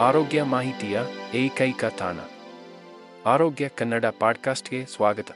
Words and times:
ಆರೋಗ್ಯ 0.00 0.42
ಮಾಹಿತಿಯ 0.42 1.00
ಏಕೈಕ 1.34 1.84
ತಾಣ. 1.84 2.16
ಆರೋಗ್ಯ 3.26 3.68
ಕನ್ನಡ 3.68 4.04
ಪಾಡ್ಕಾಸ್ಟ್ಗೆ 4.20 4.86
ಸ್ವಾಗತ. 4.86 5.26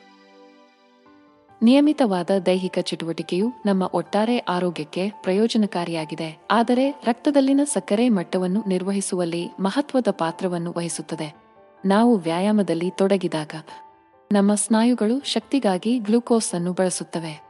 ನಿಯಮಿತವಾದ 1.62 2.30
ದೈಹಿಕ 2.46 2.78
ಚಟುವಟಿಕೆಯು 2.82 3.52
ನಮ್ಮ 3.66 3.90
ಒಟ್ಟಾರೆ 3.92 4.38
ಆರೋಗ್ಯಕ್ಕೆ 4.38 5.12
ಪ್ರಯೋಜನಕಾರಿಯಾಗಿದೆ, 5.22 6.38
ಆದರೆ 6.50 6.90
ರಕ್ತದಲ್ಲಿನ 6.90 7.60
ಸಕ್ಕರೆ 7.64 8.08
ಮಟ್ಟವನ್ನು 8.08 8.64
ನಿರ್ವಹಿಸುವಲ್ಲಿ 8.68 9.50
ಮಹತ್ವದ 9.60 10.08
ಪಾತ್ರವನ್ನು 10.10 10.74
ವಹಿಸುತ್ತದೆ. 10.76 11.34
ನಾವು 11.84 12.16
ವ್ಯಾಯಾಮದಲ್ಲಿ 12.16 12.90
ತೊಡಗಿದಾಗ 12.90 13.52
ನಮ್ಮ 14.32 14.54
ಸ್ನಾಯುಗಳು 14.54 15.20
ಶಕ್ತಿಗಾಗಿ 15.24 15.98
ಗ್ಲೂಕೋಸ್ 15.98 16.54
ಅನ್ನು 16.54 16.72
ಬಳಸುತ್ತವೆ. 16.72 17.42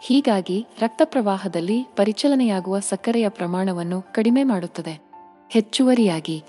ಹೀಗಾಗಿ 0.00 0.66
ರಕ್ತ 0.80 1.02
ಪ್ರವಾಹದಲ್ಲಿ 1.04 1.82
ಪರಿಚಲನೆಯಾಗುವ 1.96 2.78
ಸಕ್ಕರೆಯ 2.78 3.28
ಪ್ರಮಾಣವನ್ನು 3.28 4.02
ಕಡಿಮೆ 4.12 4.44
ಮಾಡುತ್ತದೆ. 4.44 5.12
ಹೆಚ್ಚುವರಿಯಾಗಿ 5.50 6.44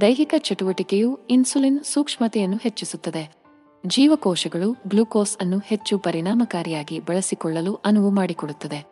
ದೈಹಿಕ 0.00 0.34
ಚಟುವಟಿಕೆಯು 0.38 1.18
ಇನ್ಸುಲಿನ್ 1.30 1.84
ಸೂಕ್ಷ್ಮತೆಯನ್ನು 1.84 2.56
ಹೆಚ್ಚಿಸುತ್ತದೆ. 2.56 3.32
ಜೀವಕೋಶಗಳು 3.86 4.72
ಗ್ಲೂಕೋಸ್ 4.88 5.38
ಅನ್ನು 5.40 5.58
ಹೆಚ್ಚು 5.58 5.98
ಪರಿಣಾಮಕಾರಿಯಾಗಿ 5.98 7.00
ಬಳಸಿಕೊಳ್ಳಲು 7.00 7.74
ಅನುವು 7.74 8.10
ಮಾಡಿಕೊಡುತ್ತದೆ. 8.10 8.86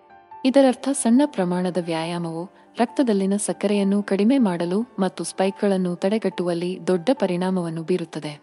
ಇದರರ್ಥ 0.45 0.89
ಸಣ್ಣ 0.93 1.23
ಪ್ರಮಾಣದ 1.27 1.77
ವ್ಯಾಯಾಮವು 1.85 2.45
ರಕ್ತದಲ್ಲಿನ 2.79 3.37
ಸಕ್ಕರೆಯನ್ನು 3.37 4.03
ಕಡಿಮೆ 4.03 4.39
ಮಾಡಲು 4.39 4.83
ಮತ್ತು 4.99 5.25
ಸ್ಪೈಕ್ಗಳನ್ನು 5.25 5.97
ತಡೆಗಟ್ಟುವಲ್ಲಿ 5.97 6.79
ದೊಡ್ಡ 6.87 7.11
ಪರಿಣಾಮವನ್ನು 7.13 7.83
ಬೀರುತ್ತದೆ. 7.83 8.41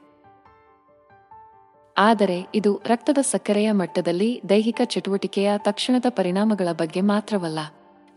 ಆದರೆ 1.97 2.47
ಇದು 2.55 2.81
ರಕ್ತದ 2.85 3.17
ಸಕ್ಕರೆಯ 3.21 3.71
ಮಟ್ಟದಲ್ಲಿ 3.71 4.41
ದೈಹಿಕ 4.49 4.81
ಚಟುವಟಿಕೆಯ 4.85 5.51
ತಕ್ಷಣದ 5.57 6.05
ಪರಿಣಾಮಗಳ 6.09 6.67
ಬಗ್ಗೆ 6.71 7.01
ಮಾತ್ರವಲ್ಲ. 7.01 7.59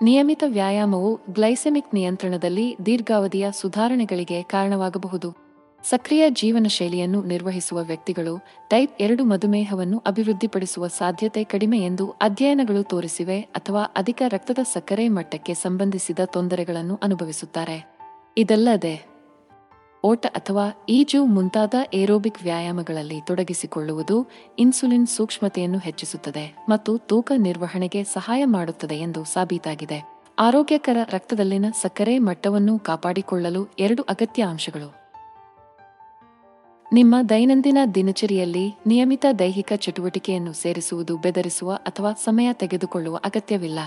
ನಿಯಮಿತ 0.02 0.44
ವ್ಯಾಯಾಮವು 0.46 1.20
ಗ್ಲೈಸೆಮಿಕ್ 1.30 1.94
ನಿಯಂತ್ರಣದಲ್ಲಿ 1.94 2.76
ದೀರ್ಘಾವಧಿಯ 2.86 3.46
ಸುಧಾರಣೆಗಳಿಗೆ 3.52 4.42
ಕಾರಣವಾಗಬಹುದು. 4.42 5.30
ಸಕ್ರಿಯ 5.84 6.30
ಜೀವನ 6.30 6.66
ಶೈಲಿಯನ್ನು 6.68 7.24
ನಿರ್ವಹಿಸುವ 7.24 7.82
ವ್ಯಕ್ತಿಗಳು 7.82 8.38
ಟೈಪ್ 8.70 9.02
ಎರಡು 9.02 9.24
ಮಧುಮೇಹವನ್ನು 9.24 10.02
ಅಭಿವೃದ್ಧಿಪಡಿಸುವ 10.06 10.86
ಸಾಧ್ಯತೆ 10.86 11.44
ಕಡಿಮೆ 11.44 11.78
ಎಂದು 11.80 12.10
ಅಧ್ಯಯನಗಳು 12.10 12.82
ತೋರಿಸಿವೆ 12.82 13.40
ಅಥವಾ 13.40 13.82
ಅಧಿಕ 13.82 14.22
ರಕ್ತದ 14.28 14.58
ಸಕ್ಕರೆ 14.62 15.08
ಮಟ್ಟಕ್ಕೆ 15.08 15.54
ಸಂಬಂಧಿಸಿದ 15.54 16.18
ತೊಂದರೆಗಳನ್ನು 16.24 16.98
ಅನುಭವಿಸುತ್ತಾರೆ. 17.02 17.96
ಇದಲ್ಲದೆ 18.36 19.15
ಓಟ 20.06 20.26
ಅಥವಾ 20.26 20.86
ಈಜು 20.88 21.24
ಮುಂತಾದ 21.24 21.74
ಏರೋಬಿಕ್ 21.94 22.42
ವ್ಯಾಯಾಮಗಳಲ್ಲಿ 22.42 23.20
ತೊಡಗಿಸಿಕೊಳ್ಳುವುದು 23.20 24.28
ಇನ್ಸುಲಿನ್ 24.58 25.06
ಸೂಕ್ಷ್ಮತೆಯನ್ನು 25.06 25.78
ಹೆಚ್ಚಿಸುತ್ತದೆ 25.78 26.66
ಮತ್ತು 26.68 26.98
ತೂಕ 26.98 27.32
ನಿರ್ವಹಣೆಗೆ 27.36 28.04
ಸಹಾಯ 28.04 28.44
ಮಾಡುತ್ತದೆ 28.44 28.94
ಎಂದು 28.94 29.24
ಸಾಬೀತಾಗಿದೆ. 29.24 30.22
ಆರೋಗ್ಯಕರ 30.38 30.96
ರಕ್ತದಲ್ಲಿನ 31.10 31.64
ಸಕ್ಕರೆ 31.82 32.18
ಮಟ್ಟವನ್ನು 32.18 32.78
ಕಾಪಾಡಿಕೊಳ್ಳಲು 32.78 33.68
ಎರಡು 33.78 34.02
ಅಗತ್ಯ 34.02 34.42
ಅಂಶಗಳು. 34.42 35.06
ನಿಮ್ಮ 36.92 37.14
ದೈನಂದಿನ 37.28 37.78
ದಿನಚರಿಯಲ್ಲಿ 37.94 38.74
ನಿಯಮಿತ 38.86 39.26
ದೈಹಿಕ 39.38 39.72
ಚಟುವಟಿಕೆಯನ್ನು 39.76 40.52
ಸೇರಿಸುವುದು 40.52 41.18
ಬೆದರಿಸುವ 41.18 41.72
ಅಥವಾ 41.72 42.12
ಸಮಯ 42.12 42.48
ತೆಗೆದುಕೊಳ್ಳುವ 42.52 43.16
ಅಗತ್ಯವಿಲ್ಲ. 43.16 43.78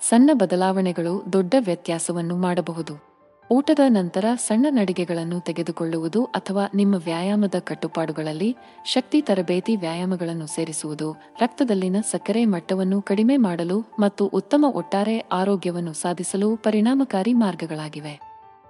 ಸಣ್ಣ 0.00 0.30
ಬದಲಾವಣೆಗಳು 0.32 1.32
ದೊಡ್ಡ 1.32 1.54
ವ್ಯತ್ಯಾಸವನ್ನು 1.58 2.36
ಮಾಡಬಹುದು. 2.36 3.09
ಊಟದ 3.52 3.78
ನಂತರ 3.88 4.24
ಸಣ್ಣ 4.34 4.66
ನಡಿಗೆಗಳನ್ನು 4.70 5.40
ತೆಗೆದುಕೊಳ್ಳುವುದು 5.40 6.24
ಅಥವಾ 6.24 6.64
ನಿಮ್ಮ 6.74 6.94
ವ್ಯಾಯಾಮದ 6.94 7.54
ಕಟ್ಟುಪಾಡುಗಳಲ್ಲಿ 7.58 8.56
ಶಕ್ತಿ 8.84 9.22
ತರಬೇತಿ 9.22 9.76
ವ್ಯಾಯಾಮಗಳನ್ನು 9.76 10.46
ಸೇರಿಸುವುದು, 10.46 11.12
ರಕ್ತದಲ್ಲಿನ 11.12 11.96
ಸಕ್ಕರೆ 12.10 12.44
ಮಟ್ಟವನ್ನು 12.44 13.02
ಕಡಿಮೆ 13.02 13.36
ಮಾಡಲು 13.36 13.80
ಮತ್ತು 13.98 14.26
ಉತ್ತಮ 14.26 14.64
ಒಟ್ಟಾರೆ 14.74 15.18
ಆರೋಗ್ಯವನ್ನು 15.18 15.92
ಸಾಧಿಸಲು 15.92 16.56
ಪರಿಣಾಮಕಾರಿ 16.56 17.32
ಮಾರ್ಗಗಳಾಗಿವೆ. 17.32 18.20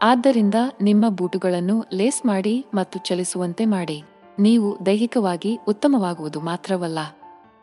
ಆದ್ದರಿಂದ 0.03 0.55
ನಿಮ್ಮ 0.83 1.09
ಬೂಟುಗಳನ್ನು 1.09 1.85
ಲೇಸ್ 1.93 2.27
ಮಾಡಿ 2.27 2.67
ಮತ್ತು 2.75 2.99
ಚಲಿಸುವಂತೆ 2.99 3.65
ಮಾಡಿ. 3.65 4.03
ನೀವು 4.39 4.87
ದೈಹಿಕವಾಗಿ 4.87 5.59
ಉತ್ತಮವಾಗುವುದು 5.69 6.41
ಮಾತ್ರವಲ್ಲ. 6.41 6.99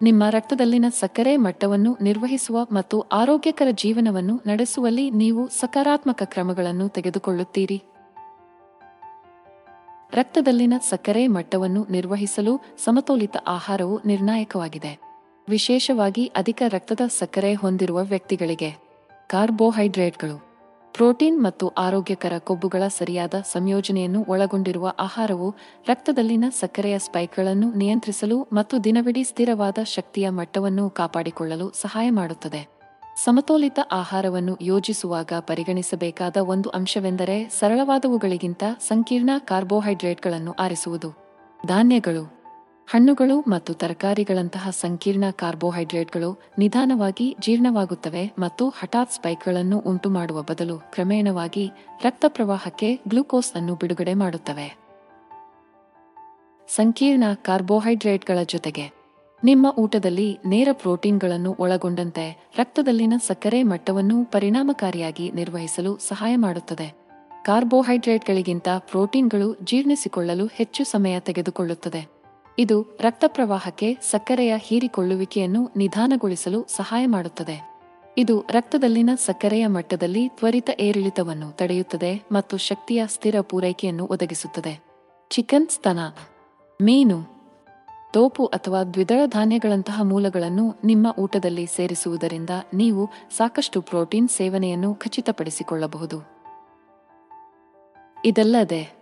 ನಿಮ್ಮ 0.01 0.23
ರಕ್ತದಲ್ಲಿನ 0.29 0.85
ಸಕ್ಕರೆ 0.99 1.37
ಮಟ್ಟವನ್ನು 1.37 1.97
ನಿರ್ವಹಿಸುವ 2.01 2.67
ಮತ್ತು 2.71 3.01
ಆರೋಗ್ಯಕರ 3.01 3.67
ಜೀವನವನ್ನು 3.71 4.41
ನಡೆಸುವಲ್ಲಿ 4.47 5.11
ನೀವು 5.11 5.47
ಸಕಾರಾತ್ಮಕ 5.47 6.21
ಕ್ರಮಗಳನ್ನು 6.25 6.89
ತೆಗೆದುಕೊಳ್ಳುತ್ತೀರಿ. 6.89 7.83
ರಕ್ತದಲ್ಲಿನ 10.13 10.73
ಸಕ್ಕರೆ 10.89 11.27
ಮಟ್ಟವನ್ನು 11.27 11.87
ನಿರ್ವಹಿಸಲು 11.89 12.61
ಸಮತೋಲಿತ 12.77 13.37
ಆಹಾರವು 13.47 14.01
ನಿರ್ಣಾಯಕವಾಗಿದೆ. 14.05 14.99
ವಿಶೇಷವಾಗಿ 15.49 16.25
ಅಧಿಕ 16.25 16.63
ರಕ್ತದ 16.67 17.01
ಸಕ್ಕರೆ 17.07 17.53
ಹೊಂದಿರುವ 17.53 18.03
ವ್ಯಕ್ತಿಗಳಿಗೆ 18.03 18.75
ಕಾರ್ಬೋಹೈಡ್ರೇಟ್ಗಳು. 19.27 20.46
ಪ್ರೋಟೀನ್ 20.93 21.43
ಮತ್ತು 21.43 21.67
ಆರೋಗ್ಯಕರ 21.67 22.33
ಕೊಬ್ಬುಗಳ 22.37 22.87
ಸರಿಯಾದ 22.87 23.33
ಸಂಯೋಜನೆಯನ್ನು 23.33 24.25
ಒಳಗೊಂಡಿರುವ 24.29 24.93
ಆಹಾರವು 24.99 25.55
ರಕ್ತದಲ್ಲಿನ 25.87 26.45
ಸಕ್ಕರೆಯ 26.59 26.99
ಸ್ಪೈಕ್ಗಳನ್ನು 26.99 27.73
ನಿಯಂತ್ರಿಸಲು 27.73 28.47
ಮತ್ತು 28.53 28.83
ದಿನವಿಡೀ 28.83 29.23
ಸ್ಥಿರವಾದ 29.23 29.77
ಶಕ್ತಿಯ 29.83 30.29
ಮಟ್ಟವನ್ನು 30.29 30.89
ಕಾಪಾಡಿಕೊಳ್ಳಲು 30.89 31.71
ಸಹಾಯ 31.71 32.09
ಮಾಡುತ್ತದೆ. 32.09 32.77
ಸಮತೋಲಿತ 33.23 33.79
ಆಹಾರವನ್ನು 33.91 34.57
ಯೋಜಿಸುವಾಗ 34.61 35.33
ಪರಿಗಣಿಸಬೇಕಾದ 35.39 36.37
ಒಂದು 36.37 36.69
ಅಂಶವೆಂದರೆ 36.69 37.49
ಸರಳವಾದವುಗಳಿಗಿಂತ 37.49 38.63
ಸಂಕೀರ್ಣ 38.79 39.29
ಕಾರ್ಬೋಹೈಡ್ರೇಟ್ಗಳನ್ನು 39.37 40.51
ಆರಿಸುವುದು. 40.51 41.11
ಧಾನ್ಯಗಳು. 41.67 42.36
ಹಣ್ಣುಗಳು 42.89 43.41
ಮತ್ತು 43.41 43.73
ತರಕಾರಿಗಳಂತಹ 43.73 44.69
ಸಂಕೀರ್ಣ 44.69 45.23
ಕಾರ್ಬೋಹೈಡ್ರೇಟ್ಗಳು 45.31 46.39
ನಿಧಾನವಾಗಿ 46.57 47.37
ಜೀರ್ಣವಾಗುತ್ತವೆ 47.39 48.31
ಮತ್ತು 48.39 48.69
ಹಠಾತ್ 48.69 49.11
ಸ್ಪೈಕ್ಗಳನ್ನು 49.11 49.79
ಉಂಟು 49.79 50.09
ಮಾಡುವ 50.09 50.41
ಬದಲು 50.41 50.79
ಕ್ರಮೇಣವಾಗಿ 50.79 51.71
ರಕ್ತ 52.03 52.25
ಪ್ರವಾಹಕ್ಕೆ 52.27 52.99
ಗ್ಲೂಕೋಸ್ 53.07 53.53
ಅನ್ನು 53.53 53.75
ಬಿಡುಗಡೆ 53.75 54.13
ಮಾಡುತ್ತವೆ. 54.13 54.77
ಸಂಕೀರ್ಣ 56.67 57.23
ಕಾರ್ಬೋಹೈಡ್ರೇಟ್ಗಳ 57.33 58.37
ಜೊತೆಗೆ, 58.45 58.91
ನಿಮ್ಮ 59.43 59.73
ಊಟದಲ್ಲಿ 59.77 60.39
ನೇರ 60.45 60.69
ಪ್ರೋಟೀನ್ಗಳನ್ನು 60.71 61.55
ಒಳಗೊಂಡಂತೆ 61.59 62.47
ರಕ್ತದಲ್ಲಿನ 62.57 63.13
ಸಕ್ಕರೆ 63.27 63.63
ಮಟ್ಟವನ್ನು 63.63 64.25
ಪರಿಣಾಮಕಾರಿಯಾಗಿ 64.25 65.31
ನಿರ್ವಹಿಸಲು 65.31 65.97
ಸಹಾಯ 65.97 66.35
ಮಾಡುತ್ತದೆ. 66.35 66.93
ಕಾರ್ಬೋಹೈಡ್ರೇಟ್ಗಳಿಗಿಂತ 67.43 68.67
ಪ್ರೋಟೀನ್ಗಳು 68.77 69.55
ಜೀರ್ಣಿಸಿಕೊಳ್ಳಲು 69.63 70.45
ಹೆಚ್ಚು 70.45 70.83
ಸಮಯ 70.83 71.19
ತೆಗೆದುಕೊಳ್ಳುತ್ತದೆ. 71.19 72.16
ಇದು 72.59 72.97
ರಕ್ತ 73.01 73.23
ಪ್ರವಾಹಕ್ಕೆ 73.27 73.97
ಸಕ್ಕರೆಯ 74.01 74.53
ಹೀರಿಕೊಳ್ಳುವಿಕೆಯನ್ನು 74.57 75.71
ನಿಧಾನಗೊಳಿಸಲು 75.77 76.63
ಸಹಾಯ 76.63 77.05
ಮಾಡುತ್ತದೆ. 77.05 77.77
ಇದು 78.17 78.45
ರಕ್ತದಲ್ಲಿನ 78.49 79.09
ಸಕ್ಕರೆಯ 79.15 79.67
ಮಟ್ಟದಲ್ಲಿ 79.67 80.29
ತ್ವರಿತ 80.29 80.69
ಏರಿಳಿತವನ್ನು 80.79 81.51
ತಡೆಯುತ್ತದೆ 81.51 82.27
ಮತ್ತು 82.31 82.57
ಶಕ್ತಿಯ 82.57 83.03
ಸ್ಥಿರ 83.07 83.35
ಪೂರೈಕೆಯನ್ನು 83.41 84.05
ಒದಗಿಸುತ್ತದೆ. 84.05 84.83
ಚಿಕನ್ 85.29 85.67
ಸ್ತನ, 85.67 85.99
ಮೀನು, 86.81 87.37
ತೋಪು 88.13 88.45
ಅಥವಾ 88.45 88.83
ದ್ವಿದಳ 88.83 89.19
ಧಾನ್ಯಗಳಂತಹ 89.25 90.01
ಮೂಲಗಳನ್ನು 90.03 90.75
ನಿಮ್ಮ 90.83 91.07
ಊಟದಲ್ಲಿ 91.19 91.65
ಸೇರಿಸುವುದರಿಂದ 91.65 92.49
ನೀವು 92.73 93.09
ಸಾಕಷ್ಟು 93.37 93.81
ಪ್ರೋಟೀನ್ 93.81 94.29
ಸೇವನೆಯನ್ನು 94.29 94.95
ಖಚಿತಪಡಿಸಿಕೊಳ್ಳಬಹುದು. 94.95 96.37
ಇದಲ್ಲದೆ 98.25 98.96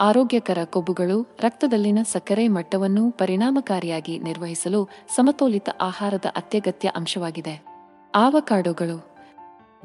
ಆರೋಗ್ಯಕರ 0.00 0.58
ಕೊಬ್ಬುಗಳು, 0.64 1.36
ರಕ್ತದಲ್ಲಿನ 1.40 1.98
ಸಕ್ಕರೆ 2.12 2.48
ಮಟ್ಟವನ್ನು 2.48 3.10
ಪರಿಣಾಮಕಾರಿಯಾಗಿ 3.10 4.18
ನಿರ್ವಹಿಸಲು 4.18 4.88
ಸಮತೋಲಿತ 5.16 5.68
ಆಹಾರದ 5.80 6.24
ಅತ್ಯಗತ್ಯ 6.36 6.90
ಅಂಶವಾಗಿದೆ. 6.96 7.64
ಆವಕಾಡೋಗಳು. 8.14 9.14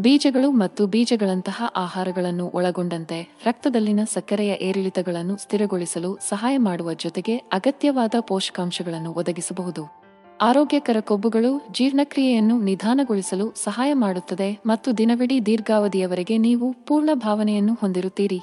ಬೀಜಗಳು 0.02 0.52
ಮತ್ತು 0.52 0.88
ಬೀಜಗಳಂತಹ 0.88 1.64
ಆಹಾರಗಳನ್ನು 1.76 2.52
ಒಳಗೊಂಡಂತೆ 2.54 3.38
ರಕ್ತದಲ್ಲಿನ 3.46 4.00
ಸಕ್ಕರೆಯ 4.14 4.50
ಏರಿಳಿತಗಳನ್ನು 4.50 5.38
ಸ್ಥಿರಗೊಳಿಸಲು 5.38 6.18
ಸಹಾಯ 6.30 6.58
ಮಾಡುವ 6.58 6.94
ಜೊತೆಗೆ 6.94 7.38
ಅಗತ್ಯವಾದ 7.38 8.14
ಪೋಷಕಾಂಶಗಳನ್ನು 8.20 9.14
ಒದಗಿಸಬಹುದು. 9.14 10.00
ಆರೋಗ್ಯಕರ 10.42 10.98
ಕೊಬ್ಬುಗಳು 11.00 11.68
ಜೀರ್ಣಕ್ರಿಯೆಯನ್ನು 11.72 12.62
ನಿಧಾನಗೊಳಿಸಲು 12.62 13.54
ಸಹಾಯ 13.64 13.94
ಮಾಡುತ್ತದೆ 13.94 14.60
ಮತ್ತು 14.66 14.98
ದಿನವಿಡೀ 14.98 15.40
ದೀರ್ಘಾವಧಿಯವರೆಗೆ 15.40 16.38
ನೀವು 16.38 16.74
ಪೂರ್ಣ 16.74 17.10
ಭಾವನೆಯನ್ನು 17.14 17.74
ಹೊಂದಿರುತ್ತೀರಿ. 17.74 18.42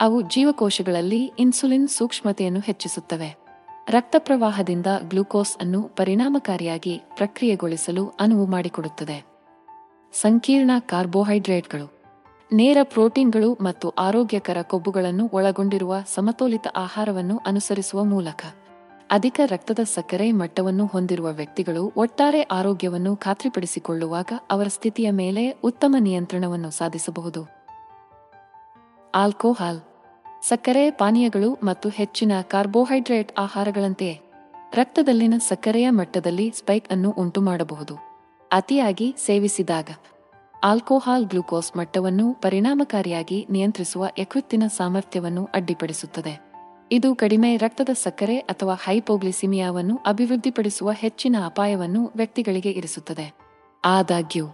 ಅವು 0.00 0.20
ಜೀವಕೋಶಗಳಲ್ಲಿ 0.20 1.32
ಇನ್ಸುಲಿನ್ 1.38 1.88
ಸೂಕ್ಷ್ಮತೆಯನ್ನು 1.88 2.60
ಹೆಚ್ಚಿಸುತ್ತವೆ. 2.60 3.36
ರಕ್ತ 3.88 4.16
ಪ್ರವಾಹದಿಂದ 4.18 4.86
ಗ್ಲೂಕೋಸ್ 5.08 5.56
ಅನ್ನು 5.56 5.82
ಪರಿಣಾಮಕಾರಿಯಾಗಿ 5.82 7.02
ಪ್ರಕ್ರಿಯೆಗೊಳಿಸಲು 7.16 8.12
ಅನುವು 8.20 8.46
ಮಾಡಿಕೊಡುತ್ತದೆ. 8.46 9.24
ಸಂಕೀರ್ಣ 10.12 10.70
ಕಾರ್ಬೋಹೈಡ್ರೇಟ್ಗಳು. 10.78 11.92
ನೇರ 12.52 12.78
ಪ್ರೋಟೀನ್ಗಳು 12.82 13.58
ಮತ್ತು 13.60 13.88
ಆರೋಗ್ಯಕರ 13.88 14.56
ಕೊಬ್ಬುಗಳನ್ನು 14.62 15.30
ಒಳಗೊಂಡಿರುವ 15.32 15.94
ಸಮತೋಲಿತ 16.14 16.66
ಆಹಾರವನ್ನು 16.76 17.40
ಅನುಸರಿಸುವ 17.46 18.04
ಮೂಲಕ. 18.04 18.44
ಅಧಿಕ 19.10 19.40
ರಕ್ತದ 19.46 19.78
ಸಕ್ಕರೆ 19.78 20.32
ಮಟ್ಟವನ್ನು 20.32 20.86
ಹೊಂದಿರುವ 20.86 21.30
ವ್ಯಕ್ತಿಗಳು 21.32 21.92
ಒಟ್ಟಾರೆ 21.96 22.42
ಆರೋಗ್ಯವನ್ನು 22.42 23.16
ಖಾತ್ರಿಪಡಿಸಿಕೊಳ್ಳುವಾಗ 23.16 24.32
ಅವರ 24.50 24.66
ಸ್ಥಿತಿಯ 24.66 25.10
ಮೇಲೆ 25.10 25.50
ಉತ್ತಮ 25.50 25.96
ನಿಯಂತ್ರಣವನ್ನು 25.98 26.70
ಸಾಧಿಸಬಹುದು. 26.70 27.60
ಆಲ್ಕೋಹಾಲ್. 29.14 29.80
ಸಕ್ಕರೆ, 30.42 30.90
ಪಾನೀಯಗಳು 30.90 31.58
ಮತ್ತು 31.62 31.88
ಹೆಚ್ಚಿನ 31.88 32.32
ಕಾರ್ಬೋಹೈಡ್ರೇಟ್ 32.42 33.32
ಆಹಾರಗಳಂತೆಯೇ 33.38 34.20
ರಕ್ತದಲ್ಲಿನ 34.74 35.34
ಸಕ್ಕರೆಯ 35.38 35.90
ಮಟ್ಟದಲ್ಲಿ 35.90 36.52
ಸ್ಪೈಕ್ 36.58 36.88
ಅನ್ನು 36.88 37.10
ಉಂಟುಮಾಡಬಹುದು. 37.10 37.94
ಅತಿಯಾಗಿ 38.52 39.14
ಸೇವಿಸಿದಾಗ 39.18 39.88
ಆಲ್ಕೋಹಾಲ್ 40.64 41.26
ಗ್ಲೂಕೋಸ್ 41.26 41.76
ಮಟ್ಟವನ್ನು 41.76 42.34
ಪರಿಣಾಮಕಾರಿಯಾಗಿ 42.34 43.46
ನಿಯಂತ್ರಿಸುವ 43.50 44.06
ಯಕೃತ್ತಿನ 44.18 44.62
ಸಾಮರ್ಥ್ಯವನ್ನು 44.66 45.48
ಅಡ್ಡಿಪಡಿಸುತ್ತದೆ. 45.54 46.50
ಇದು 46.92 47.14
ಕಡಿಮೆ 47.14 47.56
ರಕ್ತದ 47.56 47.88
ಸಕ್ಕರೆ 47.92 48.38
ಅಥವಾ 48.38 48.74
ಹೈಪೋಗ್ಲಿಸಿಮಿಯಾವನ್ನು 48.74 50.00
ಅಭಿವೃದ್ಧಿಪಡಿಸುವ 50.06 50.92
ಹೆಚ್ಚಿನ 50.92 51.36
ಅಪಾಯವನ್ನು 51.44 52.10
ವ್ಯಕ್ತಿಗಳಿಗೆ 52.16 52.70
ಇರಿಸುತ್ತದೆ. 52.70 53.34
ಆದಾಗ್ಯೂ 53.84 54.46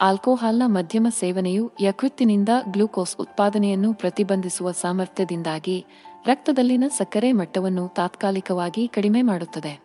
ಆಲ್ಕೋಹಾಲ್ನ 0.00 0.62
ಮಧ್ಯಮ 0.66 1.06
ಸೇವನೆಯು 1.10 1.70
ಯಕೃತ್ತಿನಿಂದ 1.80 2.48
ಗ್ಲೂಕೋಸ್ 2.70 3.16
ಉತ್ಪಾದನೆಯನ್ನು 3.20 3.94
ಪ್ರತಿಬಂಧಿಸುವ 3.94 4.70
ಸಾಮರ್ಥ್ಯದಿಂದಾಗಿ 4.70 5.86
ರಕ್ತದಲ್ಲಿನ 6.26 6.84
ಸಕ್ಕರೆ 6.88 7.32
ಮಟ್ಟವನ್ನು 7.32 7.88
ತಾತ್ಕಾಲಿಕವಾಗಿ 7.88 8.88
ಕಡಿಮೆ 8.88 9.22
ಮಾಡುತ್ತದೆ. 9.22 9.84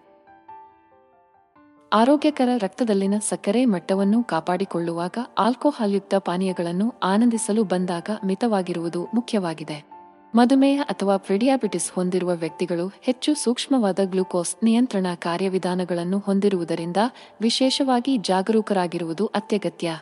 ಆರೋಗ್ಯಕರ 1.93 2.49
ರಕ್ತದಲ್ಲಿನ 2.57 3.13
ಸಕ್ಕರೆ 3.19 3.65
ಮಟ್ಟವನ್ನು 3.65 4.23
ಕಾಪಾಡಿಕೊಳ್ಳುವಾಗ 4.23 5.17
ಆಲ್ಕೋಹಾಲ್ಯುಕ್ತ 5.37 6.15
ಪಾನೀಯಗಳನ್ನು 6.15 6.93
ಆನಂದಿಸಲು 7.03 7.63
ಬಂದಾಗ 7.63 8.09
ಮಿತವಾಗಿರುವುದು 8.25 9.07
ಮುಖ್ಯವಾಗಿದೆ. 9.13 9.88
ಮಧುಮೇಹ 10.35 10.81
ಅಥವಾ 10.83 11.17
ಪ್ರಿಡಿಯಾಬಿಟಿಸ್ 11.17 11.91
ಹೊಂದಿರುವ 11.91 12.31
ವ್ಯಕ್ತಿಗಳು 12.33 12.91
ಹೆಚ್ಚು 13.01 13.35
ಸೂಕ್ಷ್ಮವಾದ 13.35 13.99
ಗ್ಲೂಕೋಸ್ 14.03 14.55
ನಿಯಂತ್ರಣ 14.63 15.07
ಕಾರ್ಯವಿಧಾನಗಳನ್ನು 15.15 16.19
ಹೊಂದಿರುವುದರಿಂದ 16.19 16.97
ವಿಶೇಷವಾಗಿ 17.41 18.17
ಜಾಗರೂಕರಾಗಿರುವುದು 18.17 19.25
ಅತ್ಯಗತ್ಯ. 19.25 19.95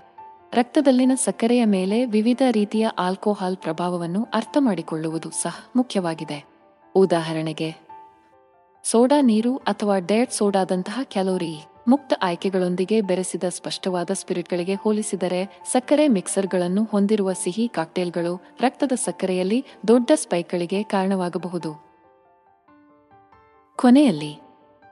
ರಕ್ತದಲ್ಲಿನ 0.53 1.12
ಸಕ್ಕರೆಯ 1.15 1.65
ಮೇಲೆ 1.65 2.06
ವಿವಿಧ 2.06 2.41
ರೀತಿಯ 2.51 2.88
ಆಲ್ಕೋಹಾಲ್ 2.88 3.57
ಪ್ರಭಾವವನ್ನು 3.57 4.27
ಅರ್ಥಮಾಡಿಕೊಳ್ಳುವುದು 4.33 5.29
ಸಹ 5.29 5.56
ಮುಖ್ಯವಾಗಿದೆ. 5.75 6.45
ಉದಾಹರಣೆಗೆ, 6.95 7.75
ಸೋಡಾ 8.83 9.21
ನೀರು 9.21 9.56
ಅಥವಾ 9.56 10.00
ಡೇಟ್ 10.00 10.31
ಸೋಡಾದಂತಹ 10.31 11.00
ಕ್ಯಾಲೋರಿ. 11.03 11.56
ಮುಕ್ತ 11.88 12.13
ಆಯ್ಕೆಗಳೊಂದಿಗೆ 12.22 13.01
ಬೆರೆಸಿದ 13.01 13.44
ಸ್ಪಷ್ಟವಾದ 13.50 14.10
ಸ್ಪಿರಿಟ್ಗಳಿಗೆ 14.13 14.74
ಹೋಲಿಸಿದರೆ 14.74 15.62
ಸಕ್ಕರೆ 15.72 16.07
ಮಿಕ್ಸರ್ಗಳನ್ನು 16.07 16.84
ಹೊಂದಿರುವ 16.84 17.34
ಸಿಹಿ 17.34 17.68
ಕಾಕ್ಟೇಲ್ಗಳು 17.68 18.42
ರಕ್ತದ 18.62 18.92
ಸಕ್ಕರೆಯಲ್ಲಿ 18.95 19.66
ದೊಡ್ಡ 19.88 20.12
ಸ್ಪೈಕ್ಗಳಿಗೆ 20.16 20.84
ಕಾರಣವಾಗಬಹುದು. 20.84 21.72
ಕೊನೆಯಲ್ಲಿ, 23.75 24.39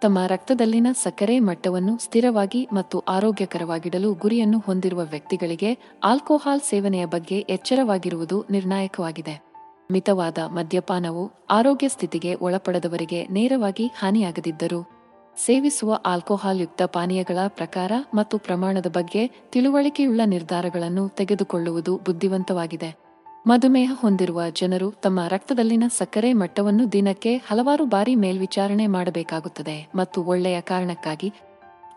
ತಮ್ಮ 0.02 0.20
ರಕ್ತದಲ್ಲಿನ 0.28 0.88
ಸಕ್ಕರೆ 1.04 1.40
ಮಟ್ಟವನ್ನು 1.40 1.98
ಸ್ಥಿರವಾಗಿ 1.98 2.68
ಮತ್ತು 2.74 3.00
ಆರೋಗ್ಯಕರವಾಗಿಡಲು 3.00 4.14
ಗುರಿಯನ್ನು 4.14 4.60
ಹೊಂದಿರುವ 4.60 5.04
ವ್ಯಕ್ತಿಗಳಿಗೆ 5.04 5.78
ಆಲ್ಕೋಹಾಲ್ 6.04 6.62
ಸೇವನೆಯ 6.62 7.06
ಬಗ್ಗೆ 7.06 7.40
ಎಚ್ಚರವಾಗಿರುವುದು 7.40 8.46
ನಿರ್ಣಾಯಕವಾಗಿದೆ. 8.52 9.56
ಮಿತವಾದ 9.92 10.38
ಮದ್ಯಪಾನವು 10.38 11.32
ಆರೋಗ್ಯ 11.50 11.88
ಸ್ಥಿತಿಗೆ 11.88 12.36
ಒಳಪಡದವರಿಗೆ 12.36 13.28
ನೇರವಾಗಿ 13.28 13.88
ಹಾನಿಯಾಗದಿದ್ದರೂ 13.88 14.95
ಸೇವಿಸುವ 15.38 16.00
ಆಲ್ಕೋಹಾಲ್ 16.06 16.60
ಯುಕ್ತ 16.60 16.82
ಪಾನೀಯಗಳ 16.82 17.38
ಪ್ರಕಾರ 17.48 17.92
ಮತ್ತು 18.14 18.38
ಪ್ರಮಾಣದ 18.38 18.86
ಬಗ್ಗೆ 18.88 19.28
ತಿಳುವಳಿಕೆಯುಳ್ಳ 19.28 20.22
ನಿರ್ಧಾರಗಳನ್ನು 20.26 21.10
ತೆಗೆದುಕೊಳ್ಳುವುದು 21.10 21.98
ಬುದ್ಧಿವಂತವಾಗಿದೆ. 21.98 23.06
ಮಧುಮೇಹ 23.48 23.92
ಹೊಂದಿರುವ 23.96 24.42
ಜನರು 24.50 24.92
ತಮ್ಮ 24.92 25.20
ರಕ್ತದಲ್ಲಿನ 25.28 25.84
ಸಕ್ಕರೆ 25.98 26.34
ಮಟ್ಟವನ್ನು 26.34 26.92
ದಿನಕ್ಕೆ 26.92 27.38
ಹಲವಾರು 27.38 27.86
ಬಾರಿ 27.86 28.16
ಮೇಲ್ವಿಚಾರಣೆ 28.16 28.88
ಮಾಡಬೇಕಾಗುತ್ತದೆ 28.88 29.92
ಮತ್ತು 29.96 30.24
ಒಳ್ಳೆಯ 30.24 30.62
ಕಾರಣಕ್ಕಾಗಿ 30.62 31.34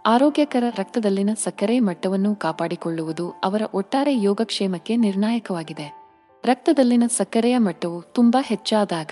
ಆರೋಗ್ಯಕರ 0.06 0.64
ರಕ್ತದಲ್ಲಿನ 0.78 1.30
ಸಕ್ಕರೆ 1.44 1.78
ಮಟ್ಟವನ್ನು 1.78 2.34
ಕಾಪಾಡಿಕೊಳ್ಳುವುದು 2.34 3.30
ಅವರ 3.30 3.62
ಒಟ್ಟಾರೆ 3.74 4.22
ಯೋಗಕ್ಷೇಮಕ್ಕೆ 4.22 4.96
ನಿರ್ಣಾಯಕವಾಗಿದೆ. 4.96 6.08
ರಕ್ತದಲ್ಲಿನ 6.44 7.02
ಸಕ್ಕರೆಯ 7.08 7.58
ಮಟ್ಟವು 7.58 8.02
ತುಂಬಾ 8.02 8.42
ಹೆಚ್ಚಾದಾಗ, 8.42 9.10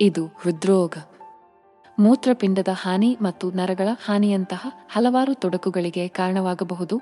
ಇದು 0.00 0.26
ಹೃದ್ರೋಗ 0.26 0.92
ಮೂತ್ರಪಿಂಡದ 1.98 2.68
ಹಾನಿ 2.72 3.18
ಮತ್ತು 3.22 3.50
ನರಗಳ 3.50 3.88
ಹಾನಿಯಂತಹ 4.04 4.66
ಹಲವಾರು 4.92 5.34
ತೊಡಕುಗಳಿಗೆ 5.34 6.08
ಕಾರಣವಾಗಬಹುದು. 6.08 7.00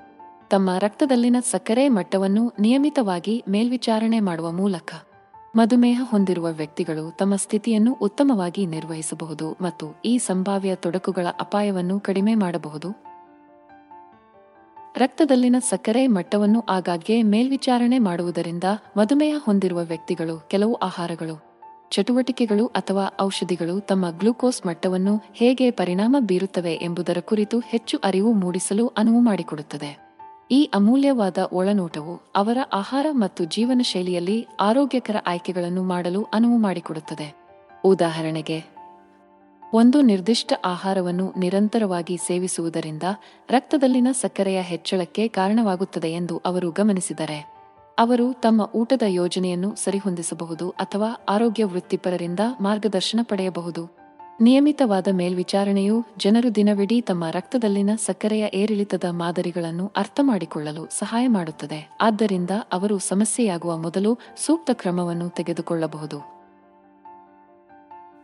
ತಮ್ಮ 0.49 0.69
ರಕ್ತದಲ್ಲಿನ 0.79 1.35
ಸಕ್ಕರೆ 1.51 1.89
ಮಟ್ಟವನ್ನು 1.89 2.53
ನಿಯಮಿತವಾಗಿ 2.59 3.43
ಮೇಲ್ವಿಚಾರಣೆ 3.49 4.19
ಮಾಡುವ 4.19 4.51
ಮೂಲಕ 4.51 4.93
ಮಧುಮೇಹ 5.55 6.01
ಹೊಂದಿರುವ 6.03 6.51
ವ್ಯಕ್ತಿಗಳು 6.51 7.17
ತಮ್ಮ 7.17 7.35
ಸ್ಥಿತಿಯನ್ನು 7.35 7.93
ಉತ್ತಮವಾಗಿ 7.93 8.65
ನಿರ್ವಹಿಸಬಹುದು 8.65 9.57
ಮತ್ತು 9.61 10.01
ಈ 10.05 10.17
ಸಂಭಾವ್ಯ 10.17 10.75
ತೊಡಕುಗಳ 10.75 11.27
ಅಪಾಯವನ್ನು 11.39 11.99
ಕಡಿಮೆ 11.99 12.35
ಮಾಡಬಹುದು. 12.35 12.91
ರಕ್ತದಲ್ಲಿನ 14.97 15.55
ಸಕ್ಕರೆ 15.59 16.07
ಮಟ್ಟವನ್ನು 16.07 16.61
ಆಗಾಗ್ಗೆ 16.61 17.23
ಮೇಲ್ವಿಚಾರಣೆ 17.23 17.99
ಮಾಡುವುದರಿಂದ 17.99 18.63
ಮಧುಮೇಹ 18.97 19.35
ಹೊಂದಿರುವ 19.45 19.83
ವ್ಯಕ್ತಿಗಳು 19.83 20.47
ಕೆಲವು 20.47 20.73
ಆಹಾರಗಳು 20.73 21.46
ಚಟುವಟಿಕೆಗಳು 21.91 22.67
ಅಥವಾ 22.67 23.13
ಔಷಧಿಗಳು 23.21 23.79
ತಮ್ಮ 23.79 24.09
ಗ್ಲೂಕೋಸ್ 24.09 24.65
ಮಟ್ಟವನ್ನು 24.65 25.21
ಹೇಗೆ 25.33 25.71
ಪರಿಣಾಮ 25.71 26.17
ಬೀರುತ್ತವೆ 26.19 26.73
ಎಂಬುದರ 26.73 27.17
ಕುರಿತು 27.19 27.59
ಹೆಚ್ಚು 27.59 27.97
ಅರಿವು 28.03 28.33
ಮೂಡಿಸಲು 28.33 28.87
ಅನುವು 28.87 29.19
ಮಾಡಿಕೊಡುತ್ತದೆ. 29.19 30.07
ಈ 30.51 30.69
ಅಮೂಲ್ಯವಾದ 30.73 31.37
ಒಳನೋಟವು 31.51 32.21
ಅವರ 32.35 32.57
ಆಹಾರ 32.73 33.05
ಮತ್ತು 33.11 33.45
ಜೀವನ 33.45 33.81
ಶೈಲಿಯಲ್ಲಿ 33.83 34.47
ಆರೋಗ್ಯಕರ 34.59 35.15
ಆಯ್ಕೆಗಳನ್ನು 35.27 35.83
ಮಾಡಲು 35.83 36.23
ಅನುವು 36.23 36.57
ಮಾಡಿಕೊಡುತ್ತದೆ. 36.57 37.35
ಉದಾಹರಣೆಗೆ, 37.83 38.77
ಒಂದು 39.73 40.01
ನಿರ್ದಿಷ್ಟ 40.01 40.53
ಆಹಾರವನ್ನು 40.65 41.33
ನಿರಂತರವಾಗಿ 41.37 42.17
ಸೇವಿಸುವುದರಿಂದ 42.17 43.03
ರಕ್ತದಲ್ಲಿನ 43.49 44.07
ಸಕ್ಕರೆಯ 44.11 44.61
ಹೆಚ್ಚಳಕ್ಕೆ 44.61 45.27
ಕಾರಣವಾಗುತ್ತದೆ 45.27 46.11
ಎಂದು 46.11 46.37
ಅವರು 46.37 46.71
ಗಮನಿಸಿದರೆ. 46.71 47.56
ಅವರು 47.99 48.33
ತಮ್ಮ 48.33 48.69
ಊಟದ 48.75 49.01
ಯೋಜನೆಯನ್ನು 49.07 49.75
ಸರಿಹೊಂದಿಸಬಹುದು 49.75 50.69
ಅಥವಾ 50.69 51.25
ಆರೋಗ್ಯ 51.29 51.65
ವೃತ್ತಿಪರರಿಂದ 51.65 52.39
ಮಾರ್ಗದರ್ಶನ 52.61 53.19
ಪಡೆಯಬಹುದು. 53.23 53.97
ನಿಯಮಿತವಾದ 54.41 55.07
ಮೇಲ್ವಿಚಾರಣೆಯು 55.11 56.05
ಜನರು 56.17 56.55
ದಿನವಿಡೀ 56.55 57.01
ತಮ್ಮ 57.01 57.29
ರಕ್ತದಲ್ಲಿನ 57.29 57.89
ಸಕ್ಕರೆಯ 58.05 58.49
ಏರಿಳಿತದ 58.53 59.03
ಮಾದರಿಗಳನ್ನು 59.09 59.91
ಅರ್ಥಮಾಡಿಕೊಳ್ಳಲು 59.97 60.85
ಸಹಾಯ 60.85 61.27
ಮಾಡುತ್ತದೆ. 61.27 61.97
ಆದ್ದರಿಂದ 62.01 62.49
ಅವರು 62.73 62.97
ಸಮಸ್ಯೆಯಾಗುವ 62.97 63.77
ಮೊದಲು 63.77 64.17
ಸೂಕ್ತ 64.45 64.69
ಕ್ರಮವನ್ನು 64.73 65.29
ತೆಗೆದುಕೊಳ್ಳಬಹುದು. 65.29 66.21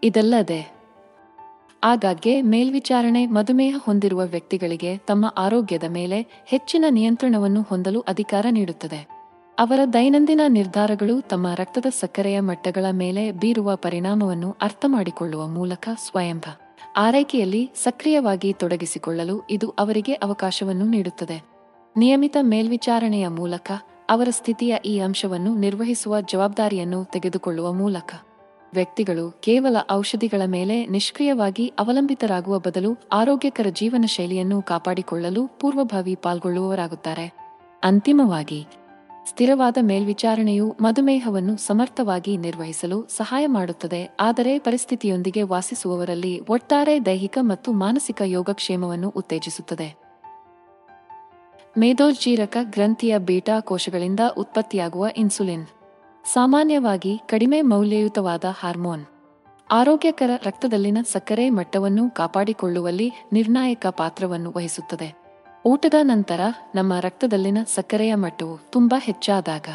ಇದಲ್ಲದೆ, 0.04 0.74
ಆಗಾಗ್ಗೆ 1.84 2.42
ಮೇಲ್ವಿಚಾರಣೆ 2.42 3.26
ಮಧುಮೇಹ 3.26 3.76
ಹೊಂದಿರುವ 3.84 4.26
ವ್ಯಕ್ತಿಗಳಿಗೆ 4.26 4.98
ತಮ್ಮ 4.98 5.34
ಆರೋಗ್ಯದ 5.38 5.84
ಮೇಲೆ 5.88 6.44
ಹೆಚ್ಚಿನ 6.46 6.86
ನಿಯಂತ್ರಣವನ್ನು 6.90 7.62
ಹೊಂದಲು 7.62 8.00
ಅಧಿಕಾರ 8.02 8.46
ನೀಡುತ್ತದೆ. 8.50 9.23
ಅವರ 9.60 9.80
ದೈನಂದಿನ 9.94 10.42
ನಿರ್ಧಾರಗಳು 10.48 11.22
ತಮ್ಮ 11.22 11.48
ರಕ್ತದ 11.56 11.86
ಸಕ್ಕರೆಯ 12.00 12.40
ಮಟ್ಟಗಳ 12.40 12.86
ಮೇಲೆ 12.92 13.32
ಬೀರುವ 13.32 13.76
ಪರಿಣಾಮವನ್ನು 13.76 14.56
ಅರ್ಥಮಾಡಿಕೊಳ್ಳುವ 14.62 15.48
ಮೂಲಕ 15.48 15.90
ಸ್ವಯಂಭ. 16.08 16.44
ಆರೈಕೆಯಲ್ಲಿ 16.96 17.72
ಸಕ್ರಿಯವಾಗಿ 17.76 18.54
ತೊಡಗಿಸಿಕೊಳ್ಳಲು 18.54 19.44
ಇದು 19.50 19.70
ಅವರಿಗೆ 19.70 20.14
ಅವಕಾಶವನ್ನು 20.14 20.86
ನೀಡುತ್ತದೆ. 20.86 21.44
ನಿಯಮಿತ 21.98 22.38
ಮೇಲ್ವಿಚಾರಣೆಯ 22.42 23.28
ಮೂಲಕ 23.28 23.72
ಅವರ 24.10 24.28
ಸ್ಥಿತಿಯ 24.32 24.76
ಈ 24.86 25.00
ಅಂಶವನ್ನು 25.00 25.56
ನಿರ್ವಹಿಸುವ 25.56 26.22
ಜವಾಬ್ದಾರಿಯನ್ನು 26.22 27.06
ತೆಗೆದುಕೊಳ್ಳುವ 27.06 27.74
ಮೂಲಕ. 27.74 28.14
ವ್ಯಕ್ತಿಗಳು 28.74 29.32
ಕೇವಲ 29.42 29.78
ಔಷಧಿಗಳ 29.92 30.42
ಮೇಲೆ 30.46 30.86
ನಿಷ್ಕ್ರಿಯವಾಗಿ 30.86 31.74
ಅವಲಂಬಿತರಾಗುವ 31.80 32.60
ಬದಲು 32.60 32.98
ಆರೋಗ್ಯಕರ 33.12 33.68
ಜೀವನ 33.70 34.06
ಶೈಲಿಯನ್ನು 34.08 34.62
ಕಾಪಾಡಿಕೊಳ್ಳಲು 34.62 35.48
ಪೂರ್ವಭಾವಿ 35.48 36.16
ಪಾಲ್ಗೊಳ್ಳುವವರಾಗುತ್ತಾರೆ. 36.16 37.44
ಅಂತಿಮವಾಗಿ 37.84 38.68
ಸ್ಥಿರವಾದ 39.26 39.78
ಮೇಲ್ವಿಚಾರಣೆಯು 39.82 40.76
ಮಧುಮೇಹವನ್ನು 40.82 41.58
ಸಮರ್ಥವಾಗಿ 41.58 42.38
ನಿರ್ವಹಿಸಲು 42.38 43.08
ಸಹಾಯ 43.10 43.48
ಮಾಡುತ್ತದೆ, 43.48 44.16
ಆದರೆ 44.20 44.60
ಪರಿಸ್ಥಿತಿಯೊಂದಿಗೆ 44.60 45.44
ವಾಸಿಸುವವರಲ್ಲಿ 45.44 46.40
ಒಟ್ಟಾರೆ 46.40 47.06
ದೈಹಿಕ 47.06 47.38
ಮತ್ತು 47.42 47.72
ಮಾನಸಿಕ 47.72 48.22
ಯೋಗಕ್ಷೇಮವನ್ನು 48.26 49.10
ಉತ್ತೇಜಿಸುತ್ತದೆ. 49.10 49.96
ಮೇದೋಜ್ಜೀರಕ 51.78 52.58
ಗ್ರಂಥಿಯ 52.62 53.18
ಬೀಟಾ 53.18 53.60
ಕೋಶಗಳಿಂದ 53.60 54.20
ಉತ್ಪತ್ತಿಯಾಗುವ 54.38 55.06
ಇನ್ಸುಲಿನ್. 55.18 55.66
ಸಾಮಾನ್ಯವಾಗಿ 56.34 57.22
ಕಡಿಮೆ 57.28 57.62
ಮೌಲ್ಯಯುತವಾದ 57.62 58.46
ಹಾರ್ಮೋನ್. 58.60 59.06
ಆರೋಗ್ಯಕರ 59.72 60.30
ರಕ್ತದಲ್ಲಿನ 60.46 60.98
ಸಕ್ಕರೆ 61.12 61.50
ಮಟ್ಟವನ್ನು 61.50 62.10
ಕಾಪಾಡಿಕೊಳ್ಳುವಲ್ಲಿ 62.10 63.12
ನಿರ್ಣಾಯಕ 63.34 63.86
ಪಾತ್ರವನ್ನು 63.90 64.54
ವಹಿಸುತ್ತದೆ. 64.56 65.23
ಊಟದ 65.66 65.94
ನಂತರ 66.02 66.40
ನಮ್ಮ 66.76 66.94
ರಕ್ತದಲ್ಲಿನ 67.00 67.58
ಸಕ್ಕರೆಯ 67.76 68.16
ಮಟ್ಟವು 68.16 68.60
ತುಂಬಾ 68.70 69.00
ಹೆಚ್ಚಾದಾಗ, 69.00 69.68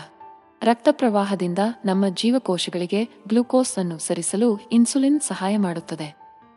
ರಕ್ತ 0.63 0.89
ಪ್ರವಾಹದಿಂದ 0.91 1.59
ನಮ್ಮ 1.85 2.05
ಜೀವಕೋಶಗಳಿಗೆ 2.09 3.05
ಗ್ಲೂಕೋಸ್ 3.05 3.79
ಅನ್ನು 3.79 3.99
ಸರಿಸಲು 3.99 4.61
ಇನ್ಸುಲಿನ್ 4.73 5.21
ಸಹಾಯ 5.21 5.57
ಮಾಡುತ್ತದೆ. 5.57 6.17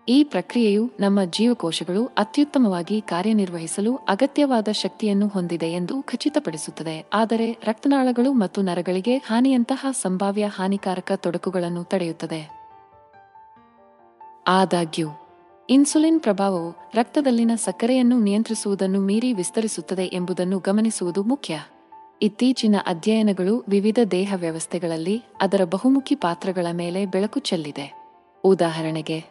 ಈ 0.09 0.23
ಪ್ರಕ್ರಿಯೆಯು 0.23 0.91
ನಮ್ಮ 0.99 1.23
ಜೀವಕೋಶಗಳು 1.23 2.05
ಅತ್ಯುತ್ತಮವಾಗಿ 2.05 3.01
ಕಾರ್ಯನಿರ್ವಹಿಸಲು 3.01 3.95
ಅಗತ್ಯವಾದ 3.95 4.67
ಶಕ್ತಿಯನ್ನು 4.71 5.27
ಹೊಂದಿದೆ 5.27 5.71
ಎಂದು 5.71 6.01
ಖಚಿತಪಡಿಸುತ್ತದೆ. 6.01 7.05
ಆದರೆ 7.13 7.51
ರಕ್ತನಾಳಗಳು 7.51 8.33
ಮತ್ತು 8.33 8.61
ನರಗಳಿಗೆ 8.61 9.17
ಹಾನಿಯಂತಹ 9.17 9.85
ಸಂಭಾವ್ಯ 9.91 10.45
ಹಾನಿಕಾರಕ 10.45 11.11
ತೊಡಕುಗಳನ್ನು 11.15 11.83
ತಡೆಯುತ್ತದೆ. 11.83 12.61
ಆದಾಗ್ಯೂ 14.47 15.09
ಇನ್ಸುಲಿನ್ 15.71 16.19
ಪ್ರಭಾವವು 16.19 16.91
ರಕ್ತದಲ್ಲಿನ 16.93 17.51
ಸಕ್ಕರೆಯನ್ನು 17.55 18.19
ನಿಯಂತ್ರಿಸುವುದನ್ನು 18.19 19.01
ಮೀರಿ 19.01 19.33
ವಿಸ್ತರಿಸುತ್ತದೆ 19.33 20.05
ಎಂಬುದನ್ನು 20.05 20.59
ಗಮನಿಸುವುದು 20.59 21.23
ಮುಖ್ಯ. 21.23 21.59
ಇತ್ತೀಚಿನ 22.21 22.75
ಅಧ್ಯಯನಗಳು 22.87 23.63
ವಿವಿಧ 23.69 23.99
ದೇಹ 24.11 24.33
ವ್ಯವಸ್ಥೆಗಳಲ್ಲಿ 24.35 25.23
ಅದರ 25.41 25.61
ಬಹುಮುಖಿ 25.63 26.15
ಪಾತ್ರಗಳ 26.15 26.67
ಮೇಲೆ 26.71 27.05
ಬೆಳಕು 27.05 27.39
ಚೆಲ್ಲಿದೆ. 27.39 28.09
ಉದಾಹರಣೆಗೆ, 28.43 29.23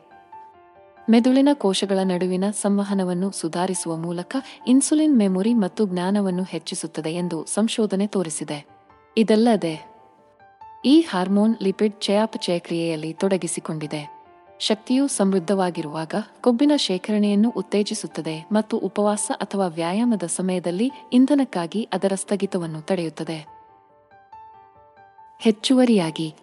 ಮೆದುಳಿನ 1.11 1.49
ಕೋಶಗಳ 1.53 1.99
ನಡುವಿನ 2.03 2.45
ಸಂವಹನವನ್ನು 2.51 3.31
ಸುಧಾರಿಸುವ 3.31 3.97
ಮೂಲಕ 3.97 4.37
ಇನ್ಸುಲಿನ್ 4.67 5.17
ಮೆಮೊರಿ 5.17 5.55
ಮತ್ತು 5.55 5.87
ಜ್ಞಾನವನ್ನು 5.87 6.43
ಹೆಚ್ಚಿಸುತ್ತದೆ 6.43 7.11
ಎಂದು 7.11 7.45
ಸಂಶೋಧನೆ 7.45 8.07
ತೋರಿಸಿದೆ. 8.07 8.67
ಇದಲ್ಲದೆ, 9.17 9.87
ಈ 10.85 11.01
ಹಾರ್ಮೋನ್ 11.01 11.57
ಲಿಪಿಡ್ 11.63 11.95
ಚಯಾಪಚಯ 12.01 12.59
ಕ್ರಿಯೆಯಲ್ಲಿ 12.59 13.13
ತೊಡಗಿಸಿಕೊಂಡಿದೆ. 13.13 14.20
ಶಕ್ತಿಯು 14.61 15.09
ಸಮೃದ್ಧವಾಗಿರುವಾಗ 15.09 16.15
ಕೊಬ್ಬಿನ 16.41 16.73
ಶೇಖರಣೆಯನ್ನು 16.77 17.51
ಉತ್ತೇಜಿಸುತ್ತದೆ 17.51 18.49
ಮತ್ತು 18.53 18.79
ಉಪವಾಸ 18.79 19.31
ಅಥವಾ 19.35 19.67
ವ್ಯಾಯಾಮದ 19.67 20.23
ಸಮಯದಲ್ಲಿ 20.23 20.93
ಇಂಧನಕ್ಕಾಗಿ 21.13 21.89
ಅದರ 21.93 22.13
ಸ್ಥಗಿತವನ್ನು 22.15 22.83
ತಡೆಯುತ್ತದೆ. 22.83 23.47
ಹೆಚ್ಚುವರಿಯಾಗಿ, 25.41 26.35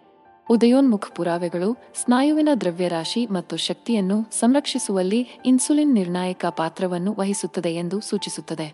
ಉದಯೋನ್ಮುಖ 0.49 1.07
ಪುರಾವೆಗಳು, 1.15 1.73
ಸ್ನಾಯುವಿನ 1.73 2.49
ದ್ರವ್ಯರಾಶಿ 2.61 3.25
ಮತ್ತು 3.25 3.57
ಶಕ್ತಿಯನ್ನು 3.57 4.23
ಸಂರಕ್ಷಿಸುವಲ್ಲಿ 4.39 5.27
ಇನ್ಸುಲಿನ್ 5.45 5.93
ನಿರ್ಣಾಯಕ 5.93 6.45
ಪಾತ್ರವನ್ನು 6.45 7.15
ವಹಿಸುತ್ತದೆ 7.19 7.75
ಎಂದು 7.75 7.99
ಸೂಚಿಸುತ್ತದೆ. 7.99 8.73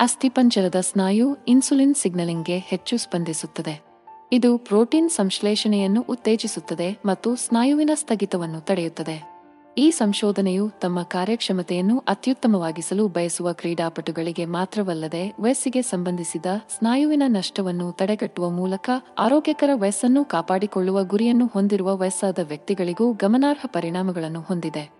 ಅಸ್ಥಿಪಂಜರದ 0.00 0.74
ಸ್ನಾಯು 0.80 1.36
ಇನ್ಸುಲಿನ್ 1.48 1.94
ಸಿಗ್ನಲಿಂಗ್ಗೆ 1.94 2.58
ಹೆಚ್ಚು 2.58 2.96
ಸ್ಪಂದಿಸುತ್ತದೆ. 2.96 3.91
ಇದು 4.32 4.58
ಪ್ರೋಟೀನ್ 4.58 5.10
ಸಂಶ್ಲೇಷಣೆಯನ್ನು 5.10 6.04
ಉತ್ತೇಜಿಸುತ್ತದೆ 6.08 6.98
ಮತ್ತು 7.06 7.36
ಸ್ನಾಯುವಿನ 7.36 7.90
ಸ್ಥಗಿತವನ್ನು 7.94 8.60
ತಡೆಯುತ್ತದೆ. 8.60 9.32
ಈ 9.78 9.90
ಸಂಶೋಧನೆಯು 9.90 10.70
ತಮ್ಮ 10.80 11.02
ಕಾರ್ಯಕ್ಷಮತೆಯನ್ನು 11.02 11.98
ಅತ್ಯುತ್ತಮವಾಗಿಸಲು 12.08 13.08
ಬಯಸುವ 13.08 13.52
ಕ್ರೀಡಾಪಟುಗಳಿಗೆ 13.52 14.44
ಮಾತ್ರವಲ್ಲದೆ 14.44 15.34
ವಯಸ್ಸಿಗೆ 15.40 15.82
ಸಂಬಂಧಿಸಿದ 15.82 16.46
ಸ್ನಾಯುವಿನ 16.78 17.22
ನಷ್ಟವನ್ನು 17.26 17.92
ತಡೆಗಟ್ಟುವ 17.92 18.50
ಮೂಲಕ 18.50 18.90
ಆರೋಗ್ಯಕರ 19.18 19.70
ವಯಸ್ಸನ್ನು 19.74 20.24
ಕಾಪಾಡಿಕೊಳ್ಳುವ 20.24 21.04
ಗುರಿಯನ್ನು 21.04 21.46
ಹೊಂದಿರುವ 21.46 21.96
ವಯಸ್ಸಾದ 21.96 22.38
ವ್ಯಕ್ತಿಗಳಿಗೂ 22.38 23.12
ಗಮನಾರ್ಹ 23.12 23.66
ಪರಿಣಾಮಗಳನ್ನು 23.66 24.40
ಹೊಂದಿದೆ. 24.40 24.92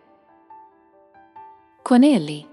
ಕೊನೆಯಲ್ಲಿ, 1.82 2.46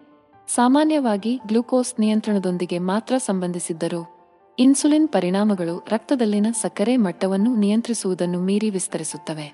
ಸಾಮಾನ್ಯವಾಗಿ 0.47 1.41
ಗ್ಲೂಕೋಸ್ 1.47 1.99
ನಿಯಂತ್ರಣದೊಂದಿಗೆ 1.99 2.77
ಮಾತ್ರ 2.77 3.17
ಸಂಬಂಧಿಸಿದ್ದರು 3.17 4.18
ಇನ್ಸುಲಿನ್ 4.59 5.07
ಪರಿಣಾಮಗಳು 5.07 5.85
ರಕ್ತದಲ್ಲಿನ 5.89 6.47
ಸಕ್ಕರೆ 6.61 6.97
ಮಟ್ಟವನ್ನು 6.97 7.55
ನಿಯಂತ್ರಿಸುವುದನ್ನು 7.55 8.39
ಮೀರಿ 8.39 8.69
ವಿಸ್ತರಿಸುತ್ತವೆ. 8.69 9.53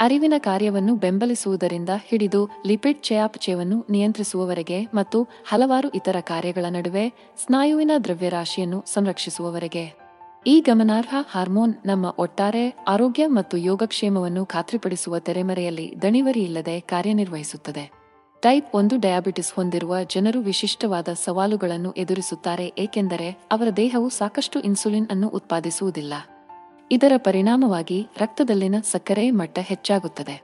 ಅರಿವಿನ 0.00 0.34
ಕಾರ್ಯವನ್ನು 0.38 0.96
ಬೆಂಬಲಿಸುವುದರಿಂದ 0.96 1.88
ಹಿಡಿದು 2.04 2.48
ಲಿಪಿಡ್ 2.66 3.02
ಚಯಾಪಚಯವನ್ನು 3.02 3.86
ನಿಯಂತ್ರಿಸುವವರೆಗೆ 3.90 4.84
ಮತ್ತು 4.94 5.22
ಹಲವಾರು 5.22 5.88
ಇತರ 5.88 6.16
ಕಾರ್ಯಗಳ 6.20 6.64
ನಡುವೆ 6.70 7.08
ಸ್ನಾಯುವಿನ 7.44 7.90
ದ್ರವ್ಯರಾಶಿಯನ್ನು 8.04 8.84
ಸಂರಕ್ಷಿಸುವವರೆಗೆ. 8.86 9.98
ಈ 10.46 10.60
ಗಮನಾರ್ಹ 10.60 11.14
ಹಾರ್ಮೋನ್ 11.30 11.74
ನಮ್ಮ 11.86 12.14
ಒಟ್ಟಾರೆ 12.18 12.84
ಆರೋಗ್ಯ 12.88 13.26
ಮತ್ತು 13.26 13.56
ಯೋಗಕ್ಷೇಮವನ್ನು 13.56 14.46
ಖಾತ್ರಿಪಡಿಸುವ 14.46 15.18
ತೆರೆಮರೆಯಲ್ಲಿ 15.18 15.94
ದಣಿವರಿಯಿಲ್ಲದೆ 16.02 16.80
ಕಾರ್ಯನಿರ್ವಹಿಸುತ್ತದೆ. 16.80 18.03
ಟೈಪ್ 18.44 18.74
ಒಂದು 18.74 19.00
ಡಯಾಬಿಟಿಸ್ 19.00 19.54
ಹೊಂದಿರುವ 19.54 19.96
ಜನರು 20.02 20.40
ವಿಶಿಷ್ಟವಾದ 20.40 21.08
ಸವಾಲುಗಳನ್ನು 21.24 21.92
ಎದುರಿಸುತ್ತಾರೆ, 21.92 22.72
ಏಕೆಂದರೆ 22.78 23.38
ಅವರ 23.52 23.68
ದೇಹವು 23.76 24.08
ಸಾಕಷ್ಟು 24.08 24.60
ಇನ್ಸುಲಿನ್ 24.60 25.08
ಅನ್ನು 25.10 25.28
ಉತ್ಪಾದಿಸುವುದಿಲ್ಲ. 25.28 26.14
ಇದರ 26.90 27.12
ಪರಿಣಾಮವಾಗಿ 27.16 28.06
ರಕ್ತದಲ್ಲಿನ 28.18 28.74
ಸಕ್ಕರೆ 28.92 29.30
ಮಟ್ಟ 29.30 29.58
ಹೆಚ್ಚಾಗುತ್ತದೆ. 29.62 30.42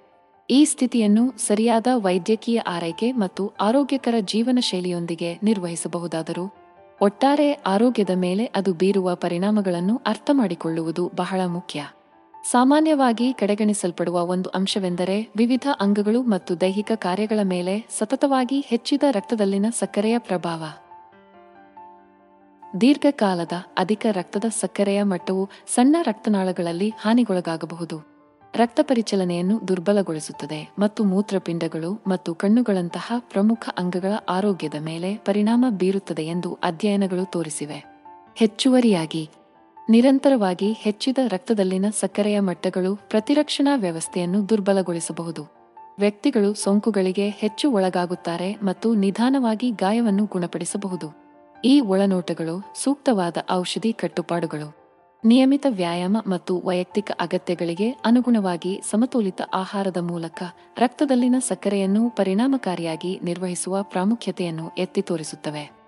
ಈ 0.50 0.64
ಸ್ಥಿತಿಯನ್ನು 0.64 1.38
ಸರಿಯಾದ 1.38 1.86
ವೈದ್ಯಕೀಯ 1.94 2.58
ಆರೈಕೆ 2.58 3.12
ಮತ್ತು 3.12 3.52
ಆರೋಗ್ಯಕರ 3.60 4.14
ಜೀವನ 4.20 4.58
ಶೈಲಿಯೊಂದಿಗೆ 4.60 5.38
ನಿರ್ವಹಿಸಬಹುದಾದರೂ, 5.42 6.54
ಒಟ್ಟಾರೆ 7.02 7.52
ಆರೋಗ್ಯದ 7.52 8.10
ಮೇಲೆ 8.14 8.44
ಅದು 8.44 8.74
ಬೀರುವ 8.74 9.14
ಪರಿಣಾಮಗಳನ್ನು 9.14 10.00
ಅರ್ಥಮಾಡಿಕೊಳ್ಳುವುದು 10.06 11.10
ಬಹಳ 11.16 11.40
ಮುಖ್ಯ. 11.46 11.86
ಸಾಮಾನ್ಯವಾಗಿ 12.44 13.32
ಕಡೆಗಣಿಸಲ್ಪಡುವ 13.32 14.26
ಒಂದು 14.26 14.50
ಅಂಶವೆಂದರೆ 14.50 15.32
ವಿವಿಧ 15.36 15.68
ಅಂಗಗಳು 15.80 16.22
ಮತ್ತು 16.22 16.60
ದೈಹಿಕ 16.60 16.92
ಕಾರ್ಯಗಳ 16.94 17.38
ಮೇಲೆ 17.42 17.86
ಸತತವಾಗಿ 17.98 18.60
ಹೆಚ್ಚಿದ 18.60 19.02
ರಕ್ತದಲ್ಲಿನ 19.10 19.66
ಸಕ್ಕರೆಯ 19.70 20.18
ಪ್ರಭಾವ. 20.18 20.64
ದೀರ್ಘಕಾಲದ 22.80 23.52
ಅಧಿಕ 23.78 24.06
ರಕ್ತದ 24.12 24.44
ಸಕ್ಕರೆಯ 24.60 25.02
ಮಟ್ಟವು 25.02 25.48
ಸಣ್ಣ 25.74 25.96
ರಕ್ತನಾಳಗಳಲ್ಲಿ 26.02 26.92
ಹಾನಿಗೊಳಗಾಗಬಹುದು. 27.00 28.10
ರಕ್ತ 28.54 28.80
ಪರಿಚಲನೆಯನ್ನು 28.82 29.68
ದುರ್ಬಲಗೊಳಿಸುತ್ತದೆ 29.68 30.74
ಮತ್ತು 30.78 31.04
ಮೂತ್ರಪಿಂಡಗಳು 31.04 32.02
ಮತ್ತು 32.06 32.34
ಕಣ್ಣುಗಳಂತಹ 32.34 33.12
ಪ್ರಮುಖ 33.18 33.68
ಅಂಗಗಳ 33.78 34.12
ಆರೋಗ್ಯದ 34.28 34.74
ಮೇಲೆ 34.80 35.16
ಪರಿಣಾಮ 35.16 35.64
ಬೀರುತ್ತದೆ 35.70 36.26
ಎಂದು 36.26 36.58
ಅಧ್ಯಯನಗಳು 36.62 37.30
ತೋರಿಸಿವೆ. 37.30 37.84
ಹೆಚ್ಚುವರಿಯಾಗಿ 38.36 39.30
ನಿರಂತರವಾಗಿ 39.90 40.72
ಹೆಚ್ಚಿದ 40.72 41.18
ರಕ್ತದಲ್ಲಿನ 41.28 41.84
ಸಕ್ಕರೆಯ 42.00 42.40
ಮಟ್ಟಗಳು 42.40 42.96
ಪ್ರತಿರಕ್ಷಣಾ 42.96 43.76
ವ್ಯವಸ್ಥೆಯನ್ನು 43.76 44.48
ದುರ್ಬಲಗೊಳಿಸಬಹುದು. 44.48 45.42
ವ್ಯಕ್ತಿಗಳು 45.98 46.54
ಸೋಂಕುಗಳಿಗೆ 46.54 47.28
ಹೆಚ್ಚು 47.28 47.70
ಒಳಗಾಗುತ್ತಾರೆ 47.70 48.56
ಮತ್ತು 48.62 48.94
ನಿಧಾನವಾಗಿ 48.94 49.70
ಗಾಯವನ್ನು 49.70 50.24
ಗುಣಪಡಿಸಬಹುದು. 50.24 51.32
ಈ 51.64 51.80
ಒಳನೋಟಗಳು 51.80 52.72
ಸೂಕ್ತವಾದ 52.82 53.36
ಔಷಧಿ 53.52 53.92
ಕಟ್ಟುಪಾಡುಗಳು. 53.92 54.76
ನಿಯಮಿತ 55.24 55.66
ವ್ಯಾಯಾಮ 55.70 56.16
ಮತ್ತು 56.26 56.62
ವೈಯಕ್ತಿಕ 56.64 57.10
ಅಗತ್ಯಗಳಿಗೆ 57.20 57.90
ಅನುಗುಣವಾಗಿ 57.90 58.80
ಸಮತೋಲಿತ 58.90 59.40
ಆಹಾರದ 59.54 59.96
ಮೂಲಕ 59.96 60.42
ರಕ್ತದಲ್ಲಿನ 60.78 61.34
ಸಕ್ಕರೆಯನ್ನು 61.40 62.10
ಪರಿಣಾಮಕಾರಿಯಾಗಿ 62.10 63.20
ನಿರ್ವಹಿಸುವ 63.22 63.82
ಪ್ರಾಮುಖ್ಯತೆಯನ್ನು 63.82 64.70
ಎತ್ತಿ 64.78 65.02
ತೋರಿಸುತ್ತವೆ. 65.02 65.79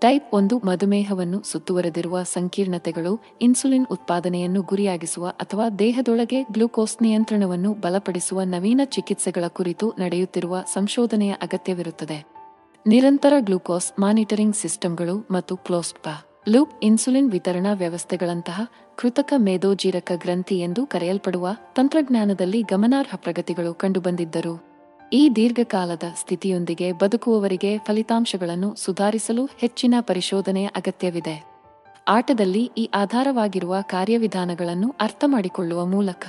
ಟೈಪ್ 0.00 0.34
ಒಂದು 0.34 0.58
ಮಧುಮೇಹವನ್ನು 0.58 1.42
ಸುತ್ತುವರೆದಿರುವ 1.42 2.22
ಸಂಕೀರ್ಣತೆಗಳು 2.22 3.20
ಇನ್ಸುಲಿನ್ 3.40 3.86
ಉತ್ಪಾದನೆಯನ್ನು 3.90 4.62
ಗುರಿಯಾಗಿಸುವ 4.62 5.28
ಅಥವಾ 5.28 5.68
ದೇಹದೊಳಗೆ 5.68 6.42
ಗ್ಲೂಕೋಸ್ 6.42 7.02
ನಿಯಂತ್ರಣವನ್ನು 7.02 7.72
ಬಲಪಡಿಸುವ 7.72 8.42
ನವೀನ 8.42 8.80
ಚಿಕಿತ್ಸೆಗಳ 8.84 9.44
ಕುರಿತು 9.48 9.92
ನಡೆಯುತ್ತಿರುವ 9.98 10.62
ಸಂಶೋಧನೆಯ 10.72 11.32
ಅಗತ್ಯವಿರುತ್ತದೆ. 11.32 12.26
ನಿರಂತರ 12.86 13.32
ಗ್ಲೂಕೋಸ್ 13.40 14.00
ಮಾನಿಟರಿಂಗ್ 14.00 14.56
ಸಿಸ್ಟಮ್ಗಳು 14.56 15.28
ಮತ್ತು 15.30 15.56
ಕ್ಲೋಸ್ಪಾ 15.56 16.26
ಲೂಪ್ 16.48 16.72
ಇನ್ಸುಲಿನ್ 16.82 17.30
ವಿತರಣಾ 17.30 17.72
ವ್ಯವಸ್ಥೆಗಳಂತಹ 17.72 18.60
ಕೃತಕ 18.96 19.32
ಮೇಧೋಜೀರಕ 19.36 20.12
ಗ್ರಂಥಿ 20.14 20.58
ಎಂದು 20.58 20.86
ಕರೆಯಲ್ಪಡುವ 20.86 21.48
ತಂತ್ರಜ್ಞಾನದಲ್ಲಿ 21.74 22.62
ಗಮನಾರ್ಹ 22.62 23.16
ಪ್ರಗತಿಗಳು 23.16 23.74
ಕಂಡುಬಂದಿದ್ದರು. 23.74 24.69
ಈ 25.12 25.30
ದೀರ್ಘಕಾಲದ 25.36 26.02
ಸ್ಥಿತಿಯೊಂದಿಗೆ 26.20 26.92
ಬದುಕುವವರಿಗೆ 26.92 27.78
ಫಲಿತಾಂಶಗಳನ್ನು 27.78 28.74
ಸುಧಾರಿಸಲು 28.74 29.44
ಹೆಚ್ಚಿನ 29.44 29.94
ಪರಿಶೋಧನೆಯ 30.00 30.66
ಅಗತ್ಯವಿದೆ. 30.66 31.44
ಆಟದಲ್ಲಿ 32.08 32.70
ಈ 32.78 32.90
ಆಧಾರವಾಗಿರುವ 32.94 33.76
ಕಾರ್ಯವಿಧಾನಗಳನ್ನು 33.80 34.94
ಅರ್ಥಮಾಡಿಕೊಳ್ಳುವ 35.00 35.86
ಮೂಲಕ 35.86 36.26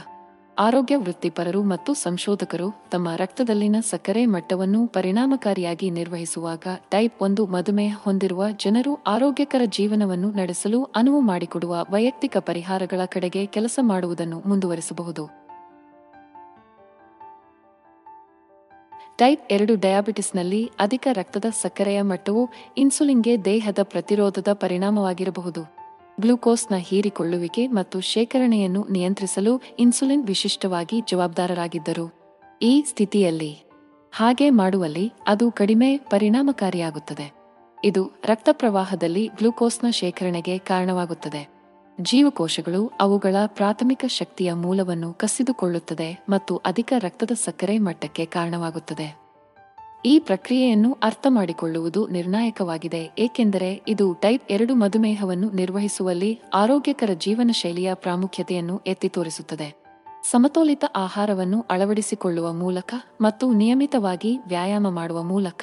ಆರೋಗ್ಯ 0.59 0.95
ವೃತ್ತಿಪರರು 0.95 1.63
ಮತ್ತು 1.63 1.93
ಸಂಶೋಧಕರು 1.93 2.89
ತಮ್ಮ 2.91 3.09
ರಕ್ತದಲ್ಲಿನ 3.15 3.75
ಸಕ್ಕರೆ 3.89 4.25
ಮಟ್ಟವನ್ನು 4.25 4.87
ಪರಿಣಾಮಕಾರಿಯಾಗಿ 4.87 5.89
ನಿರ್ವಹಿಸುವಾಗ 5.89 6.63
ಟೈಪ್ 6.89 7.21
ಒಂದು 7.21 7.45
ಮಧುಮೇಹ 7.45 7.95
ಹೊಂದಿರುವ 7.99 8.45
ಜನರು 8.49 9.03
ಆರೋಗ್ಯಕರ 9.03 9.61
ಜೀವನವನ್ನು 9.65 10.31
ನಡೆಸಲು 10.31 10.83
ಅನುವು 10.83 11.19
ಮಾಡಿಕೊಡುವ 11.19 11.85
ವೈಯಕ್ತಿಕ 11.89 12.37
ಪರಿಹಾರಗಳ 12.37 12.99
ಕಡೆಗೆ 13.05 13.45
ಕೆಲಸ 13.45 13.79
ಮಾಡುವುದನ್ನು 13.81 14.43
ಮುಂದುವರಿಸಬಹುದು. 14.45 15.40
ಟೈಪ್ 19.17 19.51
ಎರಡು 19.51 19.75
ಡಯಾಬಿಟಿಸ್ನಲ್ಲಿ 19.75 20.71
ಅಧಿಕ 20.79 21.07
ರಕ್ತದ 21.13 21.45
ಸಕ್ಕರೆಯ 21.61 22.01
ಮಟ್ಟವು 22.01 22.49
ಇನ್ಸುಲಿನ್ಗೆ 22.77 23.45
ದೇಹದ 23.45 23.79
ಪ್ರತಿರೋಧದ 23.83 24.47
ಪರಿಣಾಮವಾಗಿರಬಹುದು. 24.53 25.61
ಗ್ಲೂಕೋಸ್ನ 26.21 26.75
ಹೀರಿಕೊಳ್ಳುವಿಕೆ 26.75 27.67
ಮತ್ತು 27.67 27.99
ಶೇಖರಣೆಯನ್ನು 27.99 28.87
ನಿಯಂತ್ರಿಸಲು 28.91 29.61
ಇನ್ಸುಲಿನ್ 29.79 30.27
ವಿಶಿಷ್ಟವಾಗಿ 30.27 31.01
ಜವಾಬ್ದಾರರಾಗಿದ್ದರು. 31.01 32.13
ಈ 32.61 32.83
ಸ್ಥಿತಿಯಲ್ಲಿ 32.87 33.63
ಹಾಗೆ 34.11 34.49
ಮಾಡುವಲ್ಲಿ 34.49 35.13
ಅದು 35.27 35.51
ಕಡಿಮೆ 35.51 35.97
ಪರಿಣಾಮಕಾರಿಯಾಗುತ್ತದೆ. 35.97 37.31
ಇದು 37.83 38.11
ರಕ್ತ 38.25 38.49
ಪ್ರವಾಹದಲ್ಲಿ 38.51 39.27
ಗ್ಲೂಕೋಸ್ನ 39.27 39.89
ಶೇಖರಣೆಗೆ 39.89 40.57
ಕಾರಣವಾಗುತ್ತದೆ. 40.57 41.50
ಜೀವಕೋಶಗಳು 42.01 42.91
ಅವುಗಳ 43.01 43.35
ಪ್ರಾಥಮಿಕ 43.47 44.05
ಶಕ್ತಿಯ 44.07 44.53
ಮೂಲವನ್ನು 44.53 45.13
ಕಸಿದುಕೊಳ್ಳುತ್ತದೆ 45.13 46.09
ಮತ್ತು 46.29 46.53
ಅಧಿಕ 46.65 46.93
ರಕ್ತದ 46.99 47.31
ಸಕ್ಕರೆ 47.45 47.77
ಮಟ್ಟಕ್ಕೆ 47.77 48.25
ಕಾರಣವಾಗುತ್ತದೆ. 48.25 49.07
ಈ 50.05 50.19
ಪ್ರಕ್ರಿಯೆಯನ್ನು 50.19 50.97
ಅರ್ಥ 51.03 51.25
ಮಾಡಿಕೊಳ್ಳುವುದು 51.29 52.07
ನಿರ್ಣಾಯಕವಾಗಿದೆ, 52.07 53.11
ಏಕೆಂದರೆ 53.19 53.81
ಇದು 53.87 54.13
ಟೈಪ್ 54.13 54.51
ಎರಡು 54.51 54.75
ಮಧುಮೇಹವನ್ನು 54.75 55.49
ನಿರ್ವಹಿಸುವಲ್ಲಿ 55.51 56.31
ಆರೋಗ್ಯಕರ 56.53 57.09
ಜೀವನ 57.17 57.51
ಶೈಲಿಯ 57.53 57.93
ಪ್ರಾಮುಖ್ಯತೆಯನ್ನು 57.93 58.77
ಎತ್ತಿ 58.87 59.09
ತೋರಿಸುತ್ತದೆ. 59.09 59.81
ಸಮತೋಲಿತ 60.31 60.85
ಆಹಾರವನ್ನು 60.95 61.65
ಅಳವಡಿಸಿಕೊಳ್ಳುವ 61.69 62.53
ಮೂಲಕ 62.53 62.93
ಮತ್ತು 63.21 63.53
ನಿಯಮಿತವಾಗಿ 63.53 64.39
ವ್ಯಾಯಾಮ 64.47 64.89
ಮಾಡುವ 64.89 65.21
ಮೂಲಕ 65.23 65.61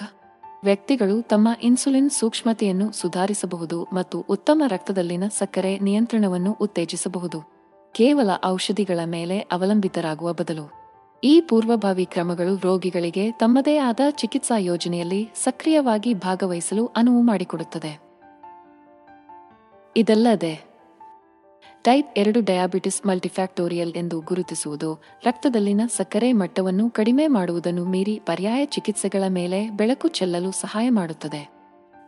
ವ್ಯಕ್ತಿಗಳು 0.62 1.22
ತಮ್ಮ 1.22 1.48
ಇನ್ಸುಲಿನ್ 1.62 2.10
ಸೂಕ್ಷ್ಮತೆಯನ್ನು 2.10 2.92
ಸುಧಾರಿಸಬಹುದು 2.92 3.82
ಮತ್ತು 3.82 4.20
ಉತ್ತಮ 4.20 4.62
ರಕ್ತದಲ್ಲಿನ 4.68 5.24
ಸಕ್ಕರೆ 5.28 5.78
ನಿಯಂತ್ರಣವನ್ನು 5.78 6.52
ಉತ್ತೇಜಿಸಬಹುದು. 6.52 7.42
ಕೇವಲ 7.92 8.30
ಔಷಧಿಗಳ 8.44 8.98
ಮೇಲೆ 9.04 9.38
ಅವಲಂಬಿತರಾಗುವ 9.38 10.32
ಬದಲು. 10.32 10.70
ಈ 11.24 11.40
ಪೂರ್ವಭಾವಿ 11.40 12.04
ಕ್ರಮಗಳು 12.04 12.60
ರೋಗಿಗಳಿಗೆ 12.60 13.30
ತಮ್ಮದೇ 13.30 13.76
ಆದ 13.76 14.00
ಚಿಕಿತ್ಸಾ 14.10 14.58
ಯೋಜನೆಯಲ್ಲಿ 14.58 15.30
ಸಕ್ರಿಯವಾಗಿ 15.44 16.14
ಭಾಗವಹಿಸಲು 16.14 16.86
ಅನುವು 16.86 17.22
ಮಾಡಿಕೊಡುತ್ತದೆ. 17.22 18.00
ಇದಲ್ಲದೆ 19.96 20.67
ಟೈಪ್ 21.84 22.18
ಎರಡು 22.18 22.40
ಡಯಾಬಿಟಿಸ್ 22.40 23.06
ಮಲ್ಟಿಫ್ಯಾಕ್ಟೋರಿಯಲ್ 23.06 23.92
ಎಂದು 23.92 24.20
ಗುರುತಿಸುವುದು, 24.20 25.02
ರಕ್ತದಲ್ಲಿನ 25.24 25.80
ಸಕ್ಕರೆ 25.96 26.32
ಮಟ್ಟವನ್ನು 26.32 26.90
ಕಡಿಮೆ 26.90 27.26
ಮಾಡುವುದನ್ನು 27.26 27.84
ಮೀರಿ 27.84 28.20
ಪರ್ಯಾಯ 28.26 28.64
ಚಿಕಿತ್ಸೆಗಳ 28.64 29.22
ಮೇಲೆ 29.28 29.70
ಬೆಳಕು 29.70 30.08
ಚೆಲ್ಲಲು 30.08 30.52
ಸಹಾಯ 30.52 30.88
ಮಾಡುತ್ತದೆ. 30.88 31.58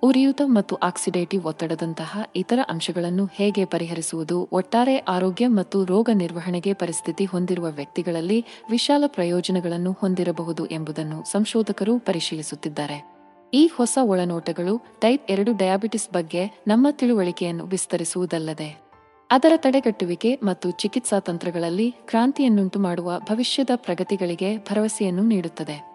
ಉರಿಯೂತ 0.03 0.43
ಮತ್ತು 0.45 0.77
ಆಕ್ಸಿಡೇಟಿವ್ 0.77 1.45
ಒತ್ತಡದಂತಹ 1.45 2.19
ಇತರ 2.37 2.59
ಅಂಶಗಳನ್ನು 2.69 3.29
ಹೇಗೆ 3.33 3.65
ಪರಿಹರಿಸುವುದು, 3.65 4.49
ಒಟ್ಟಾರೆ 4.53 4.99
ಆರೋಗ್ಯ 4.99 5.47
ಮತ್ತು 5.47 5.85
ರೋಗ 5.85 6.11
ನಿರ್ವಹಣೆಗೆ 6.15 6.73
ಪರಿಸ್ಥಿತಿ 6.73 7.25
ಹೊಂದಿರುವ 7.25 7.71
ವ್ಯಕ್ತಿಗಳಲ್ಲಿ 7.71 8.45
ವಿಶಾಲ 8.71 9.05
ಪ್ರಯೋಜನಗಳನ್ನು 9.07 9.93
ಹೊಂದಿರಬಹುದು 9.93 10.67
ಎಂಬುದನ್ನು 10.67 11.33
ಸಂಶೋಧಕರು 11.33 11.99
ಪರಿಶೀಲಿಸುತ್ತಿದ್ದಾರೆ. 11.99 13.21
ಈ 13.55 13.67
ಹೊಸ 13.67 13.99
ಒಳನೋಟಗಳು 14.03 14.83
ಟೈಪ್ 15.01 15.31
ಎರಡು 15.31 15.53
ಡಯಾಬಿಟಿಸ್ 15.57 16.09
ಬಗ್ಗೆ 16.13 16.63
ನಮ್ಮ 16.67 16.87
ತಿಳುವಳಿಕೆಯನ್ನು 16.91 17.67
ವಿಸ್ತರಿಸುವುದಲ್ಲದೆ 17.67 18.90
ಅದರ 19.31 19.53
ತಡೆಗಟ್ಟುವಿಕೆ 19.57 20.41
ಮತ್ತು 20.43 20.71
ಚಿಕಿತ್ಸಾ 20.71 21.19
ತಂತ್ರಗಳಲ್ಲಿ 21.19 21.91
ಕ್ರಾಂತಿಯನ್ನುಂಟು 21.91 22.79
ಮಾಡುವ 22.79 23.19
ಭವಿಷ್ಯದ 23.19 23.71
ಪ್ರಗತಿಗಳಿಗೆ 23.75 24.57
ಭರವಸೆಯನ್ನು 24.57 25.23
ನೀಡುತ್ತದೆ. 25.23 25.91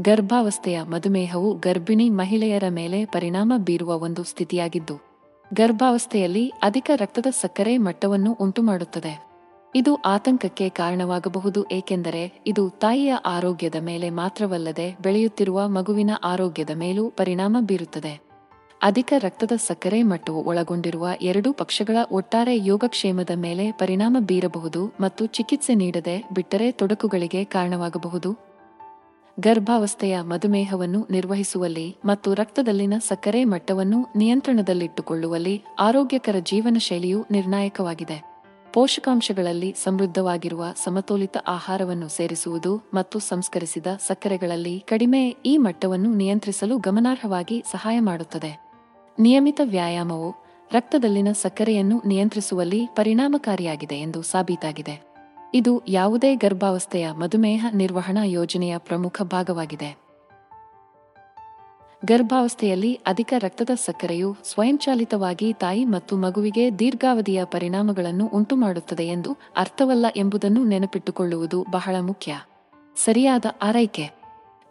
ಗರ್ಭಾವಸ್ಥೆಯ 0.00 0.82
ಮಧುಮೇಹವು 0.82 1.54
ಗರ್ಭಿಣಿ 1.54 2.10
ಮಹಿಳೆಯರ 2.10 2.64
ಮೇಲೆ 2.68 3.04
ಪರಿಣಾಮ 3.04 3.52
ಬೀರುವ 3.56 3.98
ಒಂದು 3.98 4.24
ಸ್ಥಿತಿಯಾಗಿದ್ದು, 4.24 5.00
ಗರ್ಭಾವಸ್ಥೆಯಲ್ಲಿ 5.54 6.48
ಅಧಿಕ 6.48 6.90
ರಕ್ತದ 6.96 7.26
ಸಕ್ಕರೆ 7.30 7.76
ಮಟ್ಟವನ್ನು 7.76 8.32
ಉಂಟುಮಾಡುತ್ತದೆ. 8.32 9.26
ಇದು 9.74 9.94
ಆತಂಕಕ್ಕೆ 9.94 10.68
ಕಾರಣವಾಗಬಹುದು, 10.68 11.70
ಏಕೆಂದರೆ 11.70 12.42
ಇದು 12.46 12.70
ತಾಯಿಯ 12.70 13.14
ಆರೋಗ್ಯದ 13.26 13.74
ಮೇಲೆ 13.74 14.10
ಮಾತ್ರವಲ್ಲದೆ 14.10 14.96
ಬೆಳೆಯುತ್ತಿರುವ 15.02 15.68
ಮಗುವಿನ 15.68 16.10
ಆರೋಗ್ಯದ 16.24 16.70
ಮೇಲೂ 16.74 17.10
ಪರಿಣಾಮ 17.10 17.56
ಬೀರುತ್ತದೆ. 17.60 18.25
ಅಧಿಕ 18.82 19.12
ರಕ್ತದ 19.18 19.52
ಸಕ್ಕರೆ 19.56 20.02
ಮಟ್ಟವು 20.02 20.44
ಒಳಗೊಂಡಿರುವ 20.44 21.08
ಎರಡೂ 21.22 21.52
ಪಕ್ಷಗಳ 21.52 21.96
ಒಟ್ಟಾರೆ 22.12 22.66
ಯೋಗಕ್ಷೇಮದ 22.66 23.30
ಮೇಲೆ 23.34 23.72
ಪರಿಣಾಮ 23.72 24.16
ಬೀರಬಹುದು 24.20 24.86
ಮತ್ತು 25.00 25.26
ಚಿಕಿತ್ಸೆ 25.26 25.74
ನೀಡದೆ 25.74 26.28
ಬಿಟ್ಟರೆ 26.34 26.72
ತೊಡಕುಗಳಿಗೆ 26.72 27.44
ಕಾರಣವಾಗಬಹುದು. 27.44 28.36
ಗರ್ಭಾವಸ್ಥೆಯ 29.40 30.20
ಮಧುಮೇಹವನ್ನು 30.20 31.06
ನಿರ್ವಹಿಸುವಲ್ಲಿ 31.10 31.96
ಮತ್ತು 32.04 32.34
ರಕ್ತದಲ್ಲಿನ 32.34 32.94
ಸಕ್ಕರೆ 33.08 33.44
ಮಟ್ಟವನ್ನು 33.44 34.12
ನಿಯಂತ್ರಣದಲ್ಲಿಟ್ಟುಕೊಳ್ಳುವಲ್ಲಿ 34.16 35.62
ಆರೋಗ್ಯಕರ 35.78 36.36
ಜೀವನ 36.42 36.76
ಶೈಲಿಯು 36.78 37.26
ನಿರ್ಣಾಯಕವಾಗಿದೆ. 37.30 38.36
ಪೋಷಕಾಂಶಗಳಲ್ಲಿ 38.72 39.74
ಸಮೃದ್ಧವಾಗಿರುವ 39.84 40.64
ಸಮತೋಲಿತ 40.84 41.36
ಆಹಾರವನ್ನು 41.46 42.08
ಸೇರಿಸುವುದು 42.08 42.76
ಮತ್ತು 42.94 43.18
ಸಂಸ್ಕರಿಸಿದ 43.18 43.86
ಸಕ್ಕರೆಗಳಲ್ಲಿ 44.06 44.80
ಕಡಿಮೆ 44.80 45.28
ಈ 45.28 45.56
ಮಟ್ಟವನ್ನು 45.56 46.14
ನಿಯಂತ್ರಿಸಲು 46.14 46.78
ಗಮನಾರ್ಹವಾಗಿ 46.78 47.62
ಸಹಾಯ 47.72 48.00
ಮಾಡುತ್ತದೆ. 48.00 48.65
ನಿಯಮಿತ 49.18 49.60
ವ್ಯಾಯಾಮವು 49.64 50.34
ರಕ್ತದಲ್ಲಿನ 50.72 51.28
ಸಕ್ಕರೆಯನ್ನು 51.32 52.02
ನಿಯಂತ್ರಿಸುವಲ್ಲಿ 52.06 52.86
ಪರಿಣಾಮಕಾರಿಯಾಗಿದೆ 52.86 53.94
ಎಂದು 53.94 54.22
ಸಾಬೀತಾಗಿದೆ. 54.22 55.02
ಇದು 55.54 55.82
ಯಾವುದೇ 55.88 56.34
ಗರ್ಭಾವಸ್ಥೆಯ 56.34 57.10
ಮಧುಮೇಹ 57.10 57.66
ನಿರ್ವಹಣಾ 57.74 58.24
ಯೋಜನೆಯ 58.24 58.78
ಪ್ರಮುಖ 58.78 59.22
ಭಾಗವಾಗಿದೆ. 59.22 59.98
ಗರ್ಭಾವಸ್ಥೆಯಲ್ಲಿ 62.04 62.94
ಅಧಿಕ 62.94 63.34
ರಕ್ತದ 63.38 63.70
ಸಕ್ಕರೆಯು 63.74 64.36
ಸ್ವಯಂಚಾಲಿತವಾಗಿ 64.44 65.52
ತಾಯಿ 65.52 65.84
ಮತ್ತು 65.84 66.16
ಮಗುವಿಗೆ 66.16 66.78
ದೀರ್ಘಾವಧಿಯ 66.78 67.44
ಪರಿಣಾಮಗಳನ್ನು 67.44 68.26
ಉಂಟುಮಾಡುತ್ತದೆ 68.26 69.06
ಎಂದು 69.06 69.36
ಅರ್ಥವಲ್ಲ 69.56 70.06
ಎಂಬುದನ್ನು 70.16 70.64
ನೆನಪಿಟ್ಟುಕೊಳ್ಳುವುದು 70.64 71.66
ಬಹಳ 71.70 71.96
ಮುಖ್ಯ. 72.00 72.40
ಸರಿಯಾದ 73.04 73.44
ಆರೈಕೆ, 73.62 74.10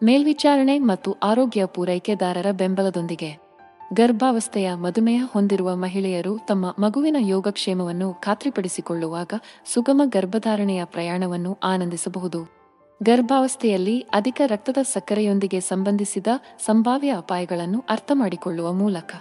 ಮೇಲ್ವಿಚಾರಣೆ 0.04 0.80
ಮತ್ತು 0.80 1.12
ಆರೋಗ್ಯ 1.12 1.66
ಪೂರೈಕೆದಾರರ 1.66 2.46
ಬೆಂಬಲದೊಂದಿಗೆ. 2.52 3.45
ಗರ್ಭಾವಸ್ಥೆಯ 3.94 4.74
ಮಧುಮೇಹ 4.74 5.24
ಹೊಂದಿರುವ 5.32 5.76
ಮಹಿಳೆಯರು 5.76 6.38
ತಮ್ಮ 6.38 6.76
ಮಗುವಿನ 6.80 7.16
ಯೋಗಕ್ಷೇಮವನ್ನು 7.20 8.14
ಖಾತ್ರಿಪಡಿಸಿಕೊಳ್ಳುವಾಗ 8.14 9.34
ಸುಗಮ 9.74 10.02
ಗರ್ಭಧಾರಣೆಯ 10.06 10.86
ಪ್ರಯಾಣವನ್ನು 10.86 11.58
ಆನಂದಿಸಬಹುದು. 11.64 12.56
ಗರ್ಭಾವಸ್ಥೆಯಲ್ಲಿ 13.04 14.00
ಅಧಿಕ 14.00 14.42
ರಕ್ತದ 14.48 14.78
ಸಕ್ಕರೆಯೊಂದಿಗೆ 14.82 15.60
ಸಂಬಂಧಿಸಿದ 15.60 16.28
ಸಂಭಾವ್ಯ 16.66 17.14
ಅಪಾಯಗಳನ್ನು 17.18 17.84
ಅರ್ಥಮಾಡಿಕೊಳ್ಳುವ 17.90 18.74
ಮೂಲಕ 18.74 19.16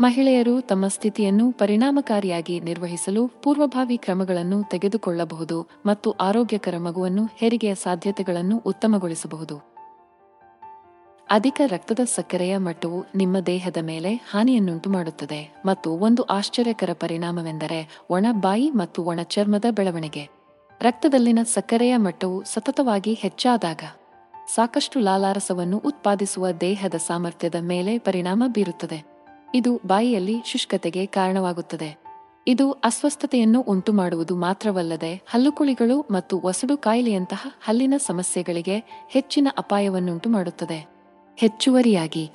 ಮಹಿಳೆಯರು 0.00 0.60
ತಮ್ಮ 0.60 0.88
ಸ್ಥಿತಿಯನ್ನು 0.88 1.52
ಪರಿಣಾಮಕಾರಿಯಾಗಿ 1.52 2.60
ನಿರ್ವಹಿಸಲು 2.60 3.28
ಪೂರ್ವಭಾವಿ 3.28 3.96
ಕ್ರಮಗಳನ್ನು 3.96 4.70
ತೆಗೆದುಕೊಳ್ಳಬಹುದು 4.70 5.68
ಮತ್ತು 5.86 6.10
ಆರೋಗ್ಯಕರ 6.10 6.74
ಮಗುವನ್ನು 6.78 7.28
ಹೆರಿಗೆಯ 7.36 7.74
ಸಾಧ್ಯತೆಗಳನ್ನು 7.74 8.56
ಉತ್ತಮಗೊಳಿಸಬಹುದು. 8.56 9.69
ಅಧಿಕ 11.32 11.60
ರಕ್ತದ 11.66 11.98
ಸಕ್ಕರೆಯ 12.04 12.56
ಮಟ್ಟವು 12.56 13.06
ನಿಮ್ಮ 13.14 13.38
ದೇಹದ 13.38 13.76
ಮೇಲೆ 13.80 14.14
ಹಾನಿಯನ್ನುಂಟು 14.14 14.90
ಮಾಡುತ್ತದೆ 14.90 15.62
ಮತ್ತು 15.64 15.90
ಒಂದು 15.90 16.22
ಆಶ್ಚರ್ಯಕರ 16.22 16.90
ಪರಿಣಾಮವೆಂದರೆ 16.92 18.00
ಒಣ 18.10 18.26
ಬಾಯಿ 18.32 18.70
ಮತ್ತು 18.70 19.04
ಒಣ 19.04 19.20
ಚರ್ಮದ 19.22 19.64
ಬೆಳವಣಿಗೆ. 19.70 20.28
ರಕ್ತದಲ್ಲಿನ 20.80 21.38
ಸಕ್ಕರೆಯ 21.54 21.96
ಮಟ್ಟವು 21.96 22.44
ಸತತವಾಗಿ 22.44 23.14
ಹೆಚ್ಚಾದಾಗ 23.14 23.80
ಸಾಕಷ್ಟು 24.54 25.00
ಲಾಲಾರಸವನ್ನು 25.00 25.78
ಉತ್ಪಾದಿಸುವ 25.78 26.50
ದೇಹದ 26.50 26.94
ಸಾಮರ್ಥ್ಯದ 26.94 27.54
ಮೇಲೆ 27.60 27.98
ಪರಿಣಾಮ 27.98 28.44
ಬೀರುತ್ತದೆ. 28.46 29.04
ಇದು 29.54 29.80
ಬಾಯಿಯಲ್ಲಿ 29.86 30.36
ಶುಷ್ಕತೆಗೆ 30.46 31.06
ಕಾರಣವಾಗುತ್ತದೆ. 31.06 32.02
ಇದು 32.46 32.72
ಅಸ್ವಸ್ಥತೆಯನ್ನು 32.72 33.60
ಉಂಟುಮಾಡುವುದು 33.60 34.36
ಮಾತ್ರವಲ್ಲದೆ 34.36 35.14
ಹಲ್ಲುಕುಳಿಗಳು 35.14 36.00
ಮತ್ತು 36.00 36.40
ಒಸಡು 36.40 36.76
ಕಾಯಿಲೆಯಂತಹ 36.76 37.46
ಹಲ್ಲಿನ 37.64 37.94
ಸಮಸ್ಯೆಗಳಿಗೆ 37.96 39.06
ಹೆಚ್ಚಿನ 39.08 39.48
ಅಪಾಯವನ್ನುಂಟು 39.58 40.30
ಮಾಡುತ್ತದೆ 40.30 40.99
ಹೆಚ್ಚುವರಿಯಾಗಿ. 41.40 42.30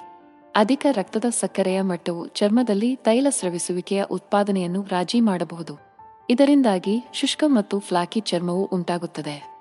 ಅಧಿಕ 0.56 0.86
ರಕ್ತದ 0.92 1.26
ಸಕ್ಕರೆಯ 1.30 1.82
ಮಟ್ಟವು 1.82 2.28
ಚರ್ಮದಲ್ಲಿ 2.28 2.96
ತೈಲ 2.96 3.28
ಸ್ರವಿಸುವಿಕೆಯ 3.30 4.04
ಉತ್ಪಾದನೆಯನ್ನು 4.04 4.82
ರಾಜಿ 4.82 5.20
ಮಾಡಬಹುದು. 5.20 5.78
ಇದರಿಂದಾಗಿ 6.30 7.04
ಶುಷ್ಕ 7.14 7.44
ಮತ್ತು 7.48 7.80
ಫ್ಲಾಕಿ 7.80 8.20
ಚರ್ಮವು 8.20 8.66
ಉಂಟಾಗುತ್ತದೆ. 8.66 9.56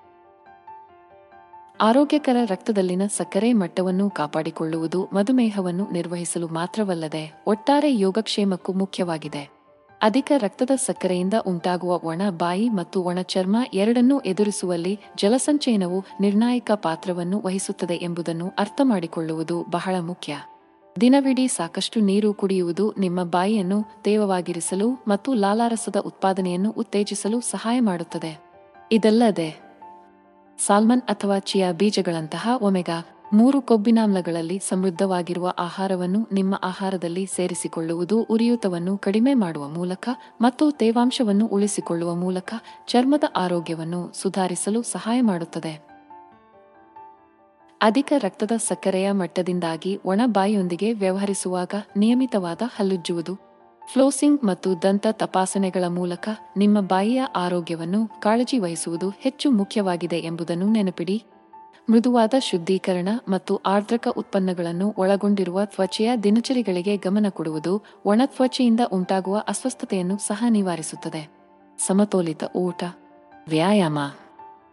ಆರೋಗ್ಯಕರ 1.81 2.35
ರಕ್ತದಲ್ಲಿನ 2.45 3.01
ಸಕ್ಕರೆ 3.17 3.53
ಮಟ್ಟವನ್ನು 3.53 4.09
ಕಾಪಾಡಿಕೊಳ್ಳುವುದು 4.09 5.09
ಮಧುಮೇಹವನ್ನು 5.13 5.91
ನಿರ್ವಹಿಸಲು 5.91 6.47
ಮಾತ್ರವಲ್ಲದೆ 6.47 7.43
ಒಟ್ಟಾರೆ 7.47 7.99
ಯೋಗಕ್ಷೇಮಕ್ಕೂ 7.99 8.73
ಮುಖ್ಯವಾಗಿದೆ. 8.73 9.54
ಅಧಿಕ 10.01 10.31
ರಕ್ತದ 10.37 10.69
ಸಕ್ಕರೆಯಿಂದ 10.75 11.33
ಉಂಟಾಗುವ 11.47 11.99
ಒಣ 12.03 12.21
ಬಾಯಿ 12.29 12.69
ಮತ್ತು 12.69 13.03
ಒಣ 13.03 13.19
ಚರ್ಮ 13.21 13.55
ಎರಡನ್ನೂ 13.73 14.19
ಎದುರಿಸುವಲ್ಲಿ 14.19 14.99
ಜಲಸಂಚಯನವು 15.17 16.03
ನಿರ್ಣಾಯಕ 16.21 16.71
ಪಾತ್ರವನ್ನು 16.75 17.41
ವಹಿಸುತ್ತದೆ 17.41 17.93
ಎಂಬುದನ್ನು 17.93 18.51
ಅರ್ಥಮಾಡಿಕೊಳ್ಳುವುದು 18.59 19.65
ಬಹಳ 19.69 19.95
ಮುಖ್ಯ. 19.99 20.37
ದಿನವಿಡೀ 21.01 21.47
ಸಾಕಷ್ಟು 21.47 21.99
ನೀರು 21.99 22.33
ಕುಡಿಯುವುದು 22.33 22.93
ನಿಮ್ಮ 22.97 23.23
ಬಾಯಿಯನ್ನು 23.23 23.83
ತೇವವಾಗಿರಿಸಲು 24.01 24.91
ಮತ್ತು 25.07 25.33
ಲಾಲಾರಸದ 25.33 25.95
ಉತ್ಪಾದನೆಯನ್ನು 25.95 26.71
ಉತ್ತೇಜಿಸಲು 26.71 27.41
ಸಹಾಯ 27.41 27.79
ಮಾಡುತ್ತದೆ. 27.79 28.39
ಇದಲ್ಲದೆ, 28.91 29.65
ಸಾಲ್ಮನ್ 30.65 31.01
ಅಥವಾ 31.01 31.39
ಚಿಯಾ 31.39 31.71
ಬೀಜಗಳಂತಹ 31.71 32.49
ಒಮೆಗಾ 32.61 33.14
ಮೂರು 33.33 33.61
ಕೊಬ್ಬಿನಾಮ್ಲಗಳಲ್ಲಿ 33.61 34.59
ಸಮೃದ್ಧವಾಗಿರುವ 34.59 35.53
ಆಹಾರವನ್ನು 35.59 36.27
ನಿಮ್ಮ 36.33 36.59
ಆಹಾರದಲ್ಲಿ 36.63 37.25
ಸೇರಿಸಿಕೊಳ್ಳುವುದು 37.25 38.23
ಉರಿಯೂತವನ್ನು 38.23 38.97
ಕಡಿಮೆ 38.97 39.33
ಮಾಡುವ 39.33 39.67
ಮೂಲಕ 39.67 40.09
ಮತ್ತು 40.41 40.71
ತೇವಾಂಶವನ್ನು 40.71 41.45
ಉಳಿಸಿಕೊಳ್ಳುವ 41.45 42.15
ಮೂಲಕ 42.15 42.53
ಚರ್ಮದ 42.87 43.23
ಆರೋಗ್ಯವನ್ನು 43.35 44.11
ಸುಧಾರಿಸಲು 44.13 44.81
ಸಹಾಯ 44.81 45.21
ಮಾಡುತ್ತದೆ. 45.21 45.95
ಅಧಿಕ 47.81 48.13
ರಕ್ತದ 48.17 48.51
ಸಕ್ಕರೆಯ 48.57 49.11
ಮಟ್ಟದಿಂದಾಗಿ 49.11 49.99
ಒಣ 50.05 50.21
ಬಾಯಿಯೊಂದಿಗೆ 50.25 50.93
ವ್ಯವಹರಿಸುವಾಗ 50.93 51.73
ನಿಯಮಿತವಾದ 51.97 52.61
ಹಲ್ಲುಜ್ಜುವುದು, 52.75 53.35
ಫ್ಲೋಸಿಂಗ್ 53.93 54.43
ಮತ್ತು 54.43 54.81
ದಂತ 54.81 55.07
ತಪಾಸಣೆಗಳ 55.11 55.83
ಮೂಲಕ 55.87 56.29
ನಿಮ್ಮ 56.57 56.81
ಬಾಯಿಯ 56.81 57.21
ಆರೋಗ್ಯವನ್ನು 57.35 58.21
ಕಾಳಜಿ 58.21 58.59
ವಹಿಸುವುದು 58.59 59.09
ಹೆಚ್ಚು 59.09 59.51
ಮುಖ್ಯವಾಗಿದೆ 59.51 60.19
ಎಂಬುದನ್ನು 60.19 60.65
ನೆನಪಿಡಿ. 60.65 61.23
ಮೃದುವಾದ 61.89 62.33
ಶುದ್ಧೀಕರಣ 62.39 63.09
ಮತ್ತು 63.27 63.55
ಆರ್ದ್ರಕ 63.55 64.07
ಉತ್ಪನ್ನಗಳನ್ನು 64.17 64.93
ಒಳಗೊಂಡಿರುವ 64.97 65.65
ತ್ವಚೆಯ 65.65 66.15
ದಿನಚರಿಗಳಿಗೆ 66.17 66.97
ಗಮನ 66.97 67.25
ಕೊಡುವುದು 67.29 67.83
ಒಣ 68.05 68.21
ತ್ವಚೆಯಿಂದ 68.25 68.79
ಉಂಟಾಗುವ 68.93 69.43
ಅಸ್ವಸ್ಥತೆಯನ್ನು 69.47 70.17
ಸಹ 70.17 70.45
ನಿವಾರಿಸುತ್ತದೆ. 70.49 71.29
ಸಮತೋಲಿತ 71.79 72.43
ಊಟ. 72.55 72.83
ವ್ಯಾಯಾಮ. 73.47 73.99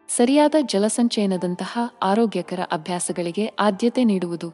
ಸರಿಯಾದ 0.09 0.55
ಜಲಸಂಚಯನದಂತಹ 0.61 1.79
ಆರೋಗ್ಯಕರ 2.03 2.61
ಅಭ್ಯಾಸಗಳಿಗೆ 2.72 3.46
ಆದ್ಯತೆ 3.46 4.05
ನೀಡುವುದು. 4.05 4.51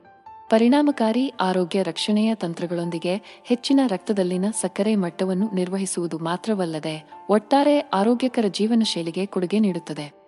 ಪರಿಣಾಮಕಾರಿ 0.51 1.33
ಆರೋಗ್ಯ 1.41 1.83
ರಕ್ಷಣೆಯ 1.83 2.35
ತಂತ್ರಗಳೊಂದಿಗೆ 2.35 3.43
ಹೆಚ್ಚಿನ 3.45 3.81
ರಕ್ತದಲ್ಲಿನ 3.87 4.45
ಸಕ್ಕರೆ 4.61 4.95
ಮಟ್ಟವನ್ನು 4.95 5.55
ನಿರ್ವಹಿಸುವುದು 5.55 6.19
ಮಾತ್ರವಲ್ಲದೆ, 6.19 7.11
ಒಟ್ಟಾರೆ 7.31 7.81
ಆರೋಗ್ಯಕರ 7.81 8.45
ಜೀವನ 8.51 8.83
ಶೈಲಿಗೆ 8.85 9.27
ಕೊಡುಗೆ 9.27 9.59
ನೀಡುತ್ತದೆ. 9.59 10.28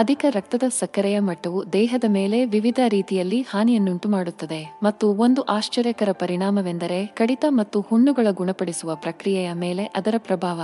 ಅಧಿಕ 0.00 0.24
ರಕ್ತದ 0.30 0.62
ಸಕ್ಕರೆಯ 0.78 1.18
ಮಟ್ಟವು 1.18 1.72
ದೇಹದ 1.72 2.04
ಮೇಲೆ 2.08 2.44
ವಿವಿಧ 2.44 2.80
ರೀತಿಯಲ್ಲಿ 2.88 3.42
ಹಾನಿಯನ್ನುಂಟು 3.42 4.08
ಮಾಡುತ್ತದೆ 4.08 4.78
ಮತ್ತು 4.82 5.06
ಒಂದು 5.14 5.42
ಆಶ್ಚರ್ಯಕರ 5.42 6.10
ಪರಿಣಾಮವೆಂದರೆ 6.12 7.06
ಕಡಿತ 7.06 7.44
ಮತ್ತು 7.48 7.80
ಹುಣ್ಣುಗಳ 7.80 8.26
ಗುಣಪಡಿಸುವ 8.30 8.94
ಪ್ರಕ್ರಿಯೆಯ 8.94 9.52
ಮೇಲೆ 9.52 9.84
ಅದರ 9.84 10.14
ಪ್ರಭಾವ. 10.18 10.60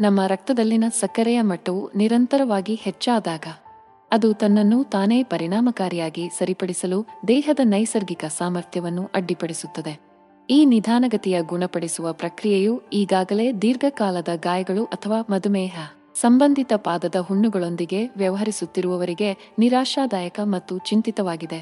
ನಮ್ಮ 0.00 0.20
ರಕ್ತದಲ್ಲಿನ 0.26 0.84
ಸಕ್ಕರೆಯ 1.00 1.40
ಮಟ್ಟವು 1.40 1.90
ನಿರಂತರವಾಗಿ 1.96 2.74
ಹೆಚ್ಚಾದಾಗ, 2.74 3.46
ಅದು 4.12 4.32
ತನ್ನನ್ನು 4.32 4.84
ತಾನೇ 4.84 5.22
ಪರಿಣಾಮಕಾರಿಯಾಗಿ 5.22 6.28
ಸರಿಪಡಿಸಲು 6.28 7.06
ದೇಹದ 7.28 7.60
ನೈಸರ್ಗಿಕ 7.64 8.24
ಸಾಮರ್ಥ್ಯವನ್ನು 8.38 9.10
ಅಡ್ಡಿಪಡಿಸುತ್ತದೆ. 9.14 9.94
ಈ 10.50 10.64
ನಿಧಾನಗತಿಯ 10.64 11.42
ಗುಣಪಡಿಸುವ 11.42 12.12
ಪ್ರಕ್ರಿಯೆಯು 12.12 12.82
ಈಗಾಗಲೇ 12.92 13.52
ದೀರ್ಘಕಾಲದ 13.52 14.28
ಗಾಯಗಳು 14.36 14.84
ಅಥವಾ 14.84 15.20
ಮಧುಮೇಹ. 15.30 15.78
ಸಂಬಂಧಿತ 16.20 16.72
ಪಾದದ 16.76 17.14
ಹುಣ್ಣುಗಳೊಂದಿಗೆ 17.20 18.06
ವ್ಯವಹರಿಸುತ್ತಿರುವವರಿಗೆ 18.16 19.54
ನಿರಾಶಾದಾಯಕ 19.58 20.40
ಮತ್ತು 20.42 20.78
ಚಿಂತಿತವಾಗಿದೆ. 20.78 21.60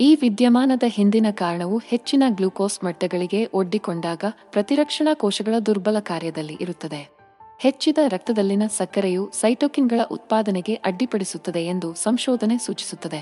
ಈ 0.00 0.14
ವಿದ್ಯಮಾನದ 0.14 0.82
ಹಿಂದಿನ 0.86 1.26
ಕಾರಣವು 1.30 1.78
ಹೆಚ್ಚಿನ 1.78 2.22
ಗ್ಲೂಕೋಸ್ 2.28 2.84
ಮಟ್ಟಗಳಿಗೆ 2.84 3.50
ಒಡ್ಡಿಕೊಂಡಾಗ 3.54 4.24
ಪ್ರತಿರಕ್ಷಣಾ 4.52 5.14
ಕೋಶಗಳ 5.14 5.58
ದುರ್ಬಲ 5.58 5.98
ಕಾರ್ಯದಲ್ಲಿ 6.00 6.58
ಇರುತ್ತದೆ. 6.60 7.10
ಹೆಚ್ಚಿದ 7.58 7.98
ರಕ್ತದಲ್ಲಿನ 8.08 8.62
ಸಕ್ಕರೆಯು 8.78 9.30
ಸೈಟೋಕಿನ್ಗಳ 9.40 10.00
ಉತ್ಪಾದನೆಗೆ 10.10 10.74
ಅಡ್ಡಿಪಡಿಸುತ್ತದೆ 10.74 11.66
ಎಂದು 11.66 11.94
ಸಂಶೋಧನೆ 11.94 12.58
ಸೂಚಿಸುತ್ತದೆ. 12.58 13.20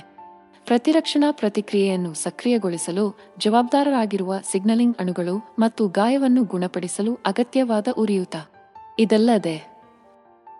ಪ್ರತಿರಕ್ಷಣಾ 0.64 1.30
ಪ್ರತಿಕ್ರಿಯೆಯನ್ನು 1.30 2.14
ಸಕ್ರಿಯಗೊಳಿಸಲು 2.14 3.18
ಜವಾಬ್ದಾರರಾಗಿರುವ 3.38 4.34
ಸಿಗ್ನಲಿಂಗ್ 4.50 4.96
ಅಣುಗಳು 5.00 5.36
ಮತ್ತು 5.58 5.88
ಗಾಯವನ್ನು 5.88 6.44
ಗುಣಪಡಿಸಲು 6.44 7.14
ಅಗತ್ಯವಾದ 7.26 7.88
ಉರಿಯೂತ. 7.98 8.36
ಇದಲ್ಲದೆ 9.00 9.72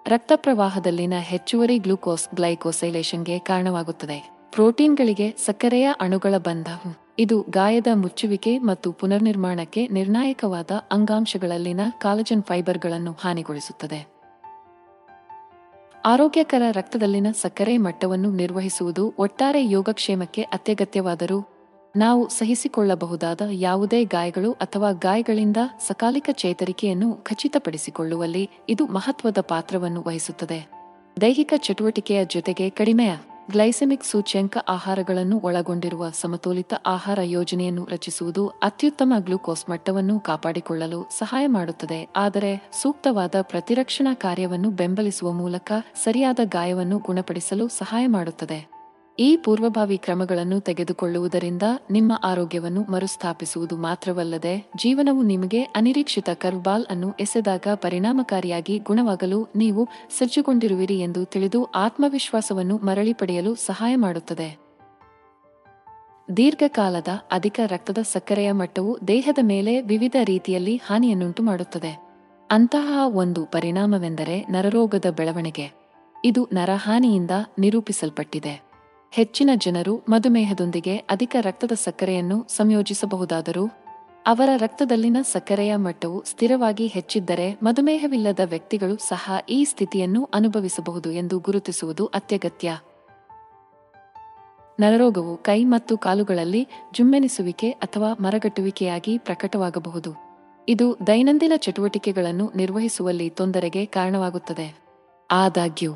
ರಕ್ತ 0.07 0.33
ಪ್ರವಾಹದಲ್ಲಿನ 0.37 1.14
ಹೆಚ್ಚುವರಿ 1.20 1.79
ಗ್ಲೂಕೋಸ್ 1.79 2.35
ಗ್ಲೈಕೋಸೈಲೇಷನ್ಗೆ 2.35 3.38
ಕಾರಣವಾಗುತ್ತದೆ. 3.38 4.31
ಪ್ರೋಟೀನ್ಗಳಿಗೆ 4.53 5.31
ಸಕ್ಕರೆಯ 5.31 5.90
ಅಣುಗಳ 6.00 6.35
ಬಂಧವು. 6.38 7.14
ಇದು 7.18 7.46
ಗಾಯದ 7.50 7.87
ಮುಚ್ಚುವಿಕೆ 7.94 8.59
ಮತ್ತು 8.59 8.92
ಪುನರ್ನಿರ್ಮಾಣಕ್ಕೆ 8.92 9.88
ನಿರ್ಣಾಯಕವಾದ 9.88 10.70
ಅಂಗಾಂಶಗಳಲ್ಲಿನ 10.90 11.81
ಕಾಲಜನ್ 11.98 12.42
ಫೈಬರ್ಗಳನ್ನು 12.42 13.12
ಹಾನಿಗೊಳಿಸುತ್ತದೆ. 13.12 14.07
ಆರೋಗ್ಯಕರ 16.05 16.62
ರಕ್ತದಲ್ಲಿನ 16.72 17.26
ಸಕ್ಕರೆ 17.42 17.76
ಮಟ್ಟವನ್ನು 17.76 18.31
ನಿರ್ವಹಿಸುವುದು 18.31 19.14
ಒಟ್ಟಾರೆ 19.18 19.70
ಯೋಗಕ್ಷೇಮಕ್ಕೆ 19.70 20.42
ಅತ್ಯಗತ್ಯವಾದರೂ 20.42 21.60
ನಾವು 21.96 22.29
ಸಹಿಸಿಕೊಳ್ಳಬಹುದಾದ 22.29 23.40
ಯಾವುದೇ 23.50 24.05
ಗಾಯಗಳು 24.05 24.53
ಅಥವಾ 24.53 24.92
ಗಾಯಗಳಿಂದ 24.92 25.57
ಸಕಾಲಿಕ 25.88 26.29
ಚೇತರಿಕೆಯನ್ನು 26.33 27.12
ಖಚಿತಪಡಿಸಿಕೊಳ್ಳುವಲ್ಲಿ 27.12 28.50
ಇದು 28.68 28.87
ಮಹತ್ವದ 28.87 29.38
ಪಾತ್ರವನ್ನು 29.40 30.03
ವಹಿಸುತ್ತದೆ. 30.07 30.70
ದೈಹಿಕ 31.20 31.53
ಚಟುವಟಿಕೆಯ 31.57 32.24
ಜೊತೆಗೆ 32.24 32.70
ಕಡಿಮೆಯ 32.70 33.12
ಗ್ಲೈಸೆಮಿಕ್ 33.50 34.05
ಸೂಚ್ಯಂಕ 34.05 34.57
ಆಹಾರಗಳನ್ನು 34.68 35.40
ಒಳಗೊಂಡಿರುವ 35.44 36.11
ಸಮತೋಲಿತ 36.11 36.74
ಆಹಾರ 36.87 37.18
ಯೋಜನೆಯನ್ನು 37.22 37.85
ರಚಿಸುವುದು 37.85 38.48
ಅತ್ಯುತ್ತಮ 38.48 39.12
ಗ್ಲೂಕೋಸ್ 39.18 39.70
ಮಟ್ಟವನ್ನು 39.70 40.20
ಕಾಪಾಡಿಕೊಳ್ಳಲು 40.20 41.09
ಸಹಾಯ 41.18 41.46
ಮಾಡುತ್ತದೆ. 41.46 42.09
ಆದರೆ 42.16 42.70
ಸೂಕ್ತವಾದ 42.83 43.35
ಪ್ರತಿರಕ್ಷಣಾ 43.40 44.14
ಕಾರ್ಯವನ್ನು 44.14 44.70
ಬೆಂಬಲಿಸುವ 44.70 45.33
ಮೂಲಕ 45.33 45.72
ಸರಿಯಾದ 46.05 46.40
ಗಾಯವನ್ನು 46.44 46.98
ಗುಣಪಡಿಸಲು 46.98 47.68
ಸಹಾಯ 47.68 48.07
ಮಾಡುತ್ತದೆ. 48.07 48.80
ಈ 49.20 49.37
ಪೂರ್ವಭಾವಿ 49.37 49.98
ಕ್ರಮಗಳನ್ನು 49.98 50.61
ತೆಗೆದುಕೊಳ್ಳುವುದರಿಂದ 50.61 51.62
ನಿಮ್ಮ 51.90 52.12
ಆರೋಗ್ಯವನ್ನು 52.24 52.83
ಮರುಸ್ಥಾಪಿಸುವುದು 52.83 53.76
ಮಾತ್ರವಲ್ಲದೆ 53.76 54.70
ಜೀವನವು 54.76 55.22
ನಿಮಗೆ 55.22 55.62
ಅನಿರೀಕ್ಷಿತ 55.62 56.30
ಕರ್ಬಾಲ್ 56.30 56.87
ಅನ್ನು 56.90 57.12
ಎಸೆದಾಗ 57.12 57.66
ಪರಿಣಾಮಕಾರಿಯಾಗಿ 57.74 58.78
ಗುಣವಾಗಲು 58.78 59.48
ನೀವು 59.56 59.88
ಸಜ್ಜುಗೊಂಡಿರುವಿರಿ 60.18 61.00
ಎಂದು 61.00 61.24
ತಿಳಿದು 61.24 61.64
ಆತ್ಮವಿಶ್ವಾಸವನ್ನು 61.64 62.76
ಮರಳಿ 62.76 63.12
ಪಡೆಯಲು 63.12 63.54
ಸಹಾಯ 63.54 63.96
ಮಾಡುತ್ತದೆ. 63.96 64.59
ದೀರ್ಘಕಾಲದ 66.37 67.09
ಅಧಿಕ 67.30 67.61
ರಕ್ತದ 67.66 67.98
ಸಕ್ಕರೆಯ 68.12 68.52
ಮಟ್ಟವು 68.52 68.98
ದೇಹದ 69.09 69.38
ಮೇಲೆ 69.42 69.80
ವಿವಿಧ 69.80 70.16
ರೀತಿಯಲ್ಲಿ 70.24 70.76
ಹಾನಿಯನ್ನುಂಟು 70.76 71.42
ಮಾಡುತ್ತದೆ. 71.42 72.02
ಅಂತಹ 72.50 73.02
ಒಂದು 73.06 73.44
ಪರಿಣಾಮವೆಂದರೆ 73.44 74.46
ನರರೋಗದ 74.50 75.04
ಬೆಳವಣಿಗೆ. 75.16 75.72
ಇದು 76.24 76.48
ನರಹಾನಿಯಿಂದ 76.52 77.30
ನಿರೂಪಿಸಲ್ಪಟ್ಟಿದೆ. 77.59 78.69
ಹೆಚ್ಚಿನ 79.12 79.51
ಜನರು 79.57 79.96
ಮಧುಮೇಹದೊಂದಿಗೆ 80.09 80.96
ಅಧಿಕ 80.96 81.37
ರಕ್ತದ 81.40 81.73
ಸಕ್ಕರೆಯನ್ನು 81.73 82.46
ಸಂಯೋಜಿಸಬಹುದಾದರೂ, 82.49 83.70
ಅವರ 84.27 84.49
ರಕ್ತದಲ್ಲಿನ 84.57 85.16
ಸಕ್ಕರೆಯ 85.33 85.77
ಮಟ್ಟವು 85.77 86.25
ಸ್ಥಿರವಾಗಿ 86.25 86.87
ಹೆಚ್ಚಿದ್ದರೆ 86.87 87.59
ಮಧುಮೇಹವಿಲ್ಲದ 87.62 88.40
ವ್ಯಕ್ತಿಗಳು 88.44 88.96
ಸಹ 88.96 89.33
ಈ 89.49 89.64
ಸ್ಥಿತಿಯನ್ನು 89.64 90.25
ಅನುಭವಿಸಬಹುದು 90.35 91.11
ಎಂದು 91.11 91.38
ಗುರುತಿಸುವುದು 91.38 92.07
ಅತ್ಯಗತ್ಯ. 92.07 92.79
ನರರೋಗವು 94.81 95.37
ಕೈ 95.37 95.64
ಮತ್ತು 95.64 95.99
ಕಾಲುಗಳಲ್ಲಿ 95.99 96.68
ಜುಮ್ಮೆನಿಸುವಿಕೆ 96.94 97.70
ಅಥವಾ 97.70 98.12
ಮರಗಟ್ಟುವಿಕೆಯಾಗಿ 98.20 99.18
ಪ್ರಕಟವಾಗಬಹುದು. 99.18 100.14
ಇದು 100.68 100.99
ದೈನಂದಿನ 101.07 101.53
ಚಟುವಟಿಕೆಗಳನ್ನು 101.57 102.53
ನಿರ್ವಹಿಸುವಲ್ಲಿ 102.57 103.31
ತೊಂದರೆಗೆ 103.31 103.87
ಕಾರಣವಾಗುತ್ತದೆ. 103.87 104.81
ಆದಾಗ್ಯೂ 105.31 105.92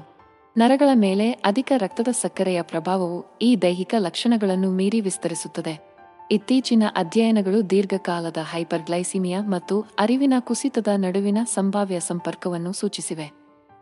ನರಗಳ 0.56 0.88
ಮೇಲೆ 0.94 1.30
ಅಧಿಕ 1.30 1.72
ರಕ್ತದ 1.76 2.08
ಸಕ್ಕರೆಯ 2.12 2.62
ಪ್ರಭಾವವು 2.62 3.38
ಈ 3.42 3.56
ದೈಹಿಕ 3.56 3.94
ಲಕ್ಷಣಗಳನ್ನು 3.98 4.70
ಮೀರಿ 4.70 5.00
ವಿಸ್ತರಿಸುತ್ತದೆ. 5.00 5.94
ಇತ್ತೀಚಿನ 6.30 6.82
ಅಧ್ಯಯನಗಳು 6.96 7.70
ದೀರ್ಘಕಾಲದ 7.70 8.36
ಹೈಪರ್ಗ್ಲೈಸಿಮಿಯಾ 8.50 9.40
ಮತ್ತು 9.42 9.84
ಅರಿವಿನ 9.98 10.34
ಕುಸಿತದ 10.38 10.88
ನಡುವಿನ 10.96 11.38
ಸಂಭಾವ್ಯ 11.54 12.00
ಸಂಪರ್ಕವನ್ನು 12.00 12.72
ಸೂಚಿಸಿವೆ. 12.72 13.30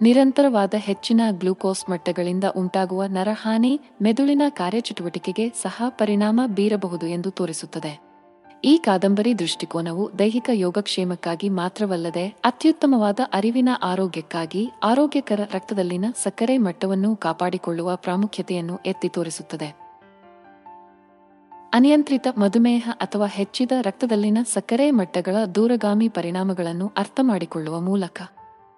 ನಿರಂತರವಾದ 0.03 0.75
ಹೆಚ್ಚಿನ 0.77 1.21
ಗ್ಲೂಕೋಸ್ 1.31 1.91
ಮಟ್ಟಗಳಿಂದ 1.91 2.45
ಉಂಟಾಗುವ 2.57 3.05
ನರಹಾನಿ 3.05 3.81
ಮೆದುಳಿನ 4.03 4.43
ಕಾರ್ಯಚಟುವಟಿಕೆಗೆ 4.49 5.49
ಸಹ 5.49 5.83
ಪರಿಣಾಮ 5.89 6.41
ಬೀರಬಹುದು 6.47 7.07
ಎಂದು 7.07 7.31
ತೋರಿಸುತ್ತದೆ. 7.31 8.12
ಈ 8.65 8.79
ಕಾದಂಬರಿ 8.79 9.39
ದೃಷ್ಟಿಕೋನವು 9.39 10.19
ದೈಹಿಕ 10.19 10.51
ಯೋಗಕ್ಷೇಮಕ್ಕಾಗಿ 10.53 11.49
ಮಾತ್ರವಲ್ಲದೆ 11.49 12.27
ಅತ್ಯುತ್ತಮವಾದ 12.45 13.21
ಅರಿವಿನ 13.33 13.69
ಆರೋಗ್ಯಕ್ಕಾಗಿ 13.83 14.71
ಆರೋಗ್ಯಕರ 14.83 15.41
ರಕ್ತದಲ್ಲಿನ 15.55 16.05
ಸಕ್ಕರೆ 16.23 16.59
ಮಟ್ಟವನ್ನು 16.59 17.17
ಕಾಪಾಡಿಕೊಳ್ಳುವ 17.17 17.97
ಪ್ರಾಮುಖ್ಯತೆಯನ್ನು 17.97 18.77
ಎತ್ತಿ 18.87 19.09
ತೋರಿಸುತ್ತದೆ. 19.09 19.69
ಅನಿಯಂತ್ರಿತ 21.73 22.27
ಮಧುಮೇಹ 22.39 22.91
ಅಥವಾ 22.93 23.27
ಹೆಚ್ಚಿದ 23.27 23.73
ರಕ್ತದಲ್ಲಿನ 23.81 24.39
ಸಕ್ಕರೆ 24.55 24.91
ಮಟ್ಟಗಳ 24.91 25.37
ದೂರಗಾಮಿ 25.55 26.09
ಪರಿಣಾಮಗಳನ್ನು 26.09 26.93
ಅರ್ಥಮಾಡಿಕೊಳ್ಳುವ 26.97 27.81
ಮೂಲಕ 27.81 28.21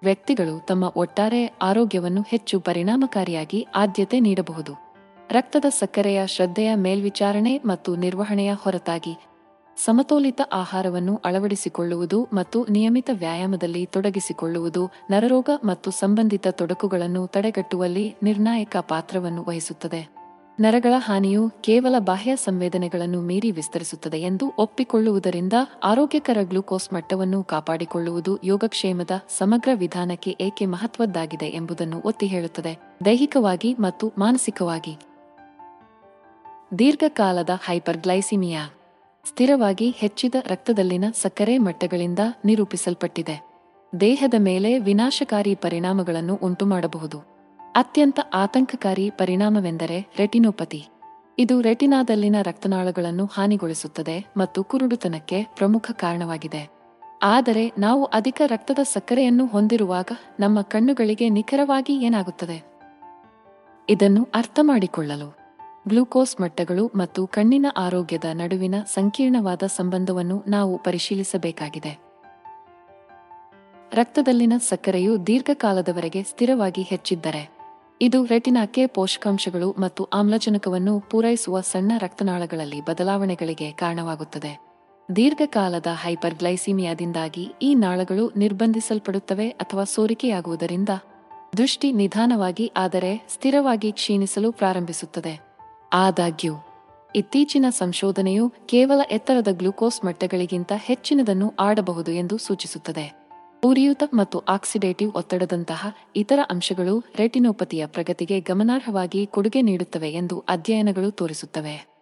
ವ್ಯಕ್ತಿಗಳು 0.03 0.67
ತಮ್ಮ 0.67 0.93
ಒಟ್ಟಾರೆ 0.97 1.47
ಆರೋಗ್ಯವನ್ನು 1.47 2.23
ಹೆಚ್ಚು 2.23 2.61
ಪರಿಣಾಮಕಾರಿಯಾಗಿ 2.61 3.67
ಆದ್ಯತೆ 3.75 4.21
ನೀಡಬಹುದು. 4.21 4.73
ರಕ್ತದ 5.31 5.65
ಸಕ್ಕರೆಯ 5.69 6.27
ಶ್ರದ್ಧೆಯ 6.27 6.75
ಮೇಲ್ವಿಚಾರಣೆ 6.75 7.59
ಮತ್ತು 7.59 7.97
ನಿರ್ವಹಣೆಯ 7.97 8.55
ಹೊರತಾಗಿ 8.55 9.34
ಸಮತೋಲಿತ 9.77 10.41
ಆಹಾರವನ್ನು 10.53 11.21
ಅಳವಡಿಸಿಕೊಳ್ಳುವುದು 11.25 12.29
ಮತ್ತು 12.33 12.67
ನಿಯಮಿತ 12.71 13.11
ವ್ಯಾಯಾಮದಲ್ಲಿ 13.13 13.87
ತೊಡಗಿಸಿಕೊಳ್ಳುವುದು 13.87 14.91
ನರರೋಗ 15.11 15.51
ಮತ್ತು 15.65 15.91
ಸಂಬಂಧಿತ 15.91 16.49
ತೊಡಕುಗಳನ್ನು 16.49 17.27
ತಡೆಗಟ್ಟುವಲ್ಲಿ 17.27 18.15
ನಿರ್ಣಾಯಕ 18.23 18.77
ಪಾತ್ರವನ್ನು 18.81 19.45
ವಹಿಸುತ್ತದೆ. 19.49 20.15
ನರಗಳ 20.61 20.93
ಹಾನಿಯು 20.97 21.51
ಕೇವಲ 21.61 21.95
ಬಾಹ್ಯ 21.99 22.37
ಸಂವೇದನೆಗಳನ್ನು 22.37 23.21
ಮೀರಿ 23.21 23.51
ವಿಸ್ತರಿಸುತ್ತದೆ 23.51 24.21
ಎಂದು 24.21 24.53
ಒಪ್ಪಿಕೊಳ್ಳುವುದರಿಂದ 24.59 25.53
ಆರೋಗ್ಯಕರ 25.85 26.37
ಗ್ಲೂಕೋಸ್ 26.43 26.93
ಮಟ್ಟವನ್ನು 26.93 27.45
ಕಾಪಾಡಿಕೊಳ್ಳುವುದು 27.45 28.39
ಯೋಗಕ್ಷೇಮದ 28.45 29.11
ಸಮಗ್ರ 29.39 29.69
ವಿಧಾನಕ್ಕೆ 29.75 30.37
ಏಕೆ 30.41 30.67
ಮಹತ್ವದ್ದಾಗಿದೆ 30.67 31.47
ಎಂಬುದನ್ನು 31.47 32.03
ಒತ್ತಿ 32.05 32.27
ಹೇಳುತ್ತದೆ. 32.27 32.79
ದೈಹಿಕವಾಗಿ 33.05 33.75
ಮತ್ತು 33.75 34.13
ಮಾನಸಿಕವಾಗಿ. 34.19 34.97
ದೀರ್ಘಕಾಲದ 36.79 37.51
ಹೈಪರ್ಗ್ಲೈಸಿಮಿಯಾ. 37.65 38.71
ಸ್ಥಿರವಾಗಿ 39.25 39.91
ಹೆಚ್ಚಿದ 39.91 40.35
ರಕ್ತದಲ್ಲಿನ 40.47 41.05
ಸಕ್ಕರೆ 41.23 41.59
ಮಟ್ಟಗಳಿಂದ 41.59 42.19
ನಿರೂಪಿಸಲ್ಪಟ್ಟಿದೆ. 42.45 43.47
ದೇಹದ 44.01 44.35
ಮೇಲೆ 44.39 44.79
ವಿನಾಶಕಾರಿ 44.79 45.55
ಪರಿಣಾಮಗಳನ್ನು 45.55 46.35
ಉಂಟುಮಾಡಬಹುದು. 46.35 47.19
ಅತ್ಯಂತ 47.75 48.21
ಆತಂಕಕಾರಿ 48.35 49.11
ಪರಿಣಾಮವೆಂದರೆ 49.11 50.07
ರೆಟಿನೋಪತಿ. 50.19 50.89
ಇದು 51.39 51.61
ರೆಟಿನಾದಲ್ಲಿನ 51.61 52.37
ರಕ್ತನಾಳಗಳನ್ನು 52.43 53.27
ಹಾನಿಗೊಳಿಸುತ್ತದೆ 53.27 54.27
ಮತ್ತು 54.37 54.65
ಕುರುಡುತನಕ್ಕೆ 54.65 55.45
ಪ್ರಮುಖ 55.57 55.91
ಕಾರಣವಾಗಿದೆ. 55.93 56.69
ಆದರೆ 57.23 57.73
ನಾವು 57.79 58.05
ಅಧಿಕ 58.05 58.43
ರಕ್ತದ 58.47 58.79
ಸಕ್ಕರೆಯನ್ನು 58.83 59.47
ಹೊಂದಿರುವಾಗ 59.47 60.07
ನಮ್ಮ 60.41 60.63
ಕಣ್ಣುಗಳಿಗೆ 60.63 61.29
ನಿಖರವಾಗಿ 61.29 62.05
ಏನಾಗುತ್ತದೆ? 62.05 62.75
ಇದನ್ನು 63.89 64.29
ಅರ್ಥಮಾಡಿಕೊಳ್ಳಲು 64.35 65.44
ಗ್ಲೂಕೋಸ್ 65.89 66.41
ಮಟ್ಟಗಳು 66.41 66.93
ಮತ್ತು 66.95 67.27
ಕಣ್ಣಿನ 67.27 67.67
ಆರೋಗ್ಯದ 67.77 68.25
ನಡುವಿನ 68.33 68.75
ಸಂಕೀರ್ಣವಾದ 68.87 69.63
ಸಂಬಂಧವನ್ನು 69.63 70.45
ನಾವು 70.47 70.79
ಪರಿಶೀಲಿಸಬೇಕಾಗಿದೆ. 70.79 72.01
ರಕ್ತದಲ್ಲಿನ 73.93 74.53
ಸಕ್ಕರೆಯು 74.59 75.27
ದೀರ್ಘಕಾಲದವರೆಗೆ 75.27 76.23
ಸ್ಥಿರವಾಗಿ 76.23 76.83
ಹೆಚ್ಚಿದ್ದರೆ, 76.83 77.51
ಇದು 78.01 78.25
ರೆಟಿನಾಕ್ಕೆ 78.25 78.87
ಪೋಷಕಾಂಶಗಳು 78.87 79.75
ಮತ್ತು 79.79 80.05
ಆಮ್ಲಜನಕವನ್ನು 80.05 81.01
ಪೂರೈಸುವ 81.01 81.61
ಸಣ್ಣ 81.61 81.93
ರಕ್ತನಾಳಗಳಲ್ಲಿ 81.99 82.81
ಬದಲಾವಣೆಗಳಿಗೆ 82.81 83.73
ಕಾರಣವಾಗುತ್ತದೆ. 83.73 84.75
ದೀರ್ಘಕಾಲದ 85.17 85.87
ಹೈಪರ್ಗ್ಲೈಸಿಮಿಯಾದಿಂದಾಗಿ 85.87 87.55
ಈ 87.63 87.75
ನಾಳಗಳು 87.75 88.33
ನಿರ್ಬಂಧಿಸಲ್ಪಡುತ್ತವೆ 88.37 89.49
ಅಥವಾ 89.49 89.85
ಸೋರಿಕೆಯಾಗುವುದರಿಂದ 89.85 90.89
ದೃಷ್ಟಿ 91.57 91.93
ನಿಧಾನವಾಗಿ 91.93 92.73
ಆದರೆ 92.77 93.27
ಸ್ಥಿರವಾಗಿ 93.29 93.93
ಕ್ಷೀಣಿಸಲು 93.93 94.53
ಪ್ರಾರಂಭಿಸುತ್ತದೆ. 94.53 95.54
ಆದಾಗ್ಯೂ, 95.93 96.55
ಇತ್ತೀಚಿನ 97.17 97.65
ಸಂಶೋಧನೆಯು 97.71 98.53
ಕೇವಲ 98.67 99.01
ಎತ್ತರದ 99.11 99.49
ಗ್ಲೂಕೋಸ್ 99.51 100.05
ಮಟ್ಟಗಳಿಗಿಂತ 100.05 100.73
ಹೆಚ್ಚಿನದನ್ನು 100.77 101.55
ಆಡಬಹುದು 101.61 102.13
ಎಂದು 102.13 102.39
ಸೂಚಿಸುತ್ತದೆ. 102.39 103.29
ಉರಿಯೂತ 103.65 104.03
ಮತ್ತು 104.15 104.39
ಆಕ್ಸಿಡೇಟಿವ್ 104.39 105.13
ಒತ್ತಡದಂತಹ 105.13 105.97
ಇತರ 106.17 106.39
ಅಂಶಗಳು 106.51 107.05
ರೆಟಿನೋಪತಿಯ 107.17 107.87
ಪ್ರಗತಿಗೆ 107.87 108.41
ಗಮನಾರ್ಹವಾಗಿ 108.41 109.27
ಕೊಡುಗೆ 109.27 109.63
ನೀಡುತ್ತವೆ 109.63 110.11
ಎಂದು 110.11 110.45
ಅಧ್ಯಯನಗಳು 110.49 111.11
ತೋರಿಸುತ್ತವೆ. 111.11 111.94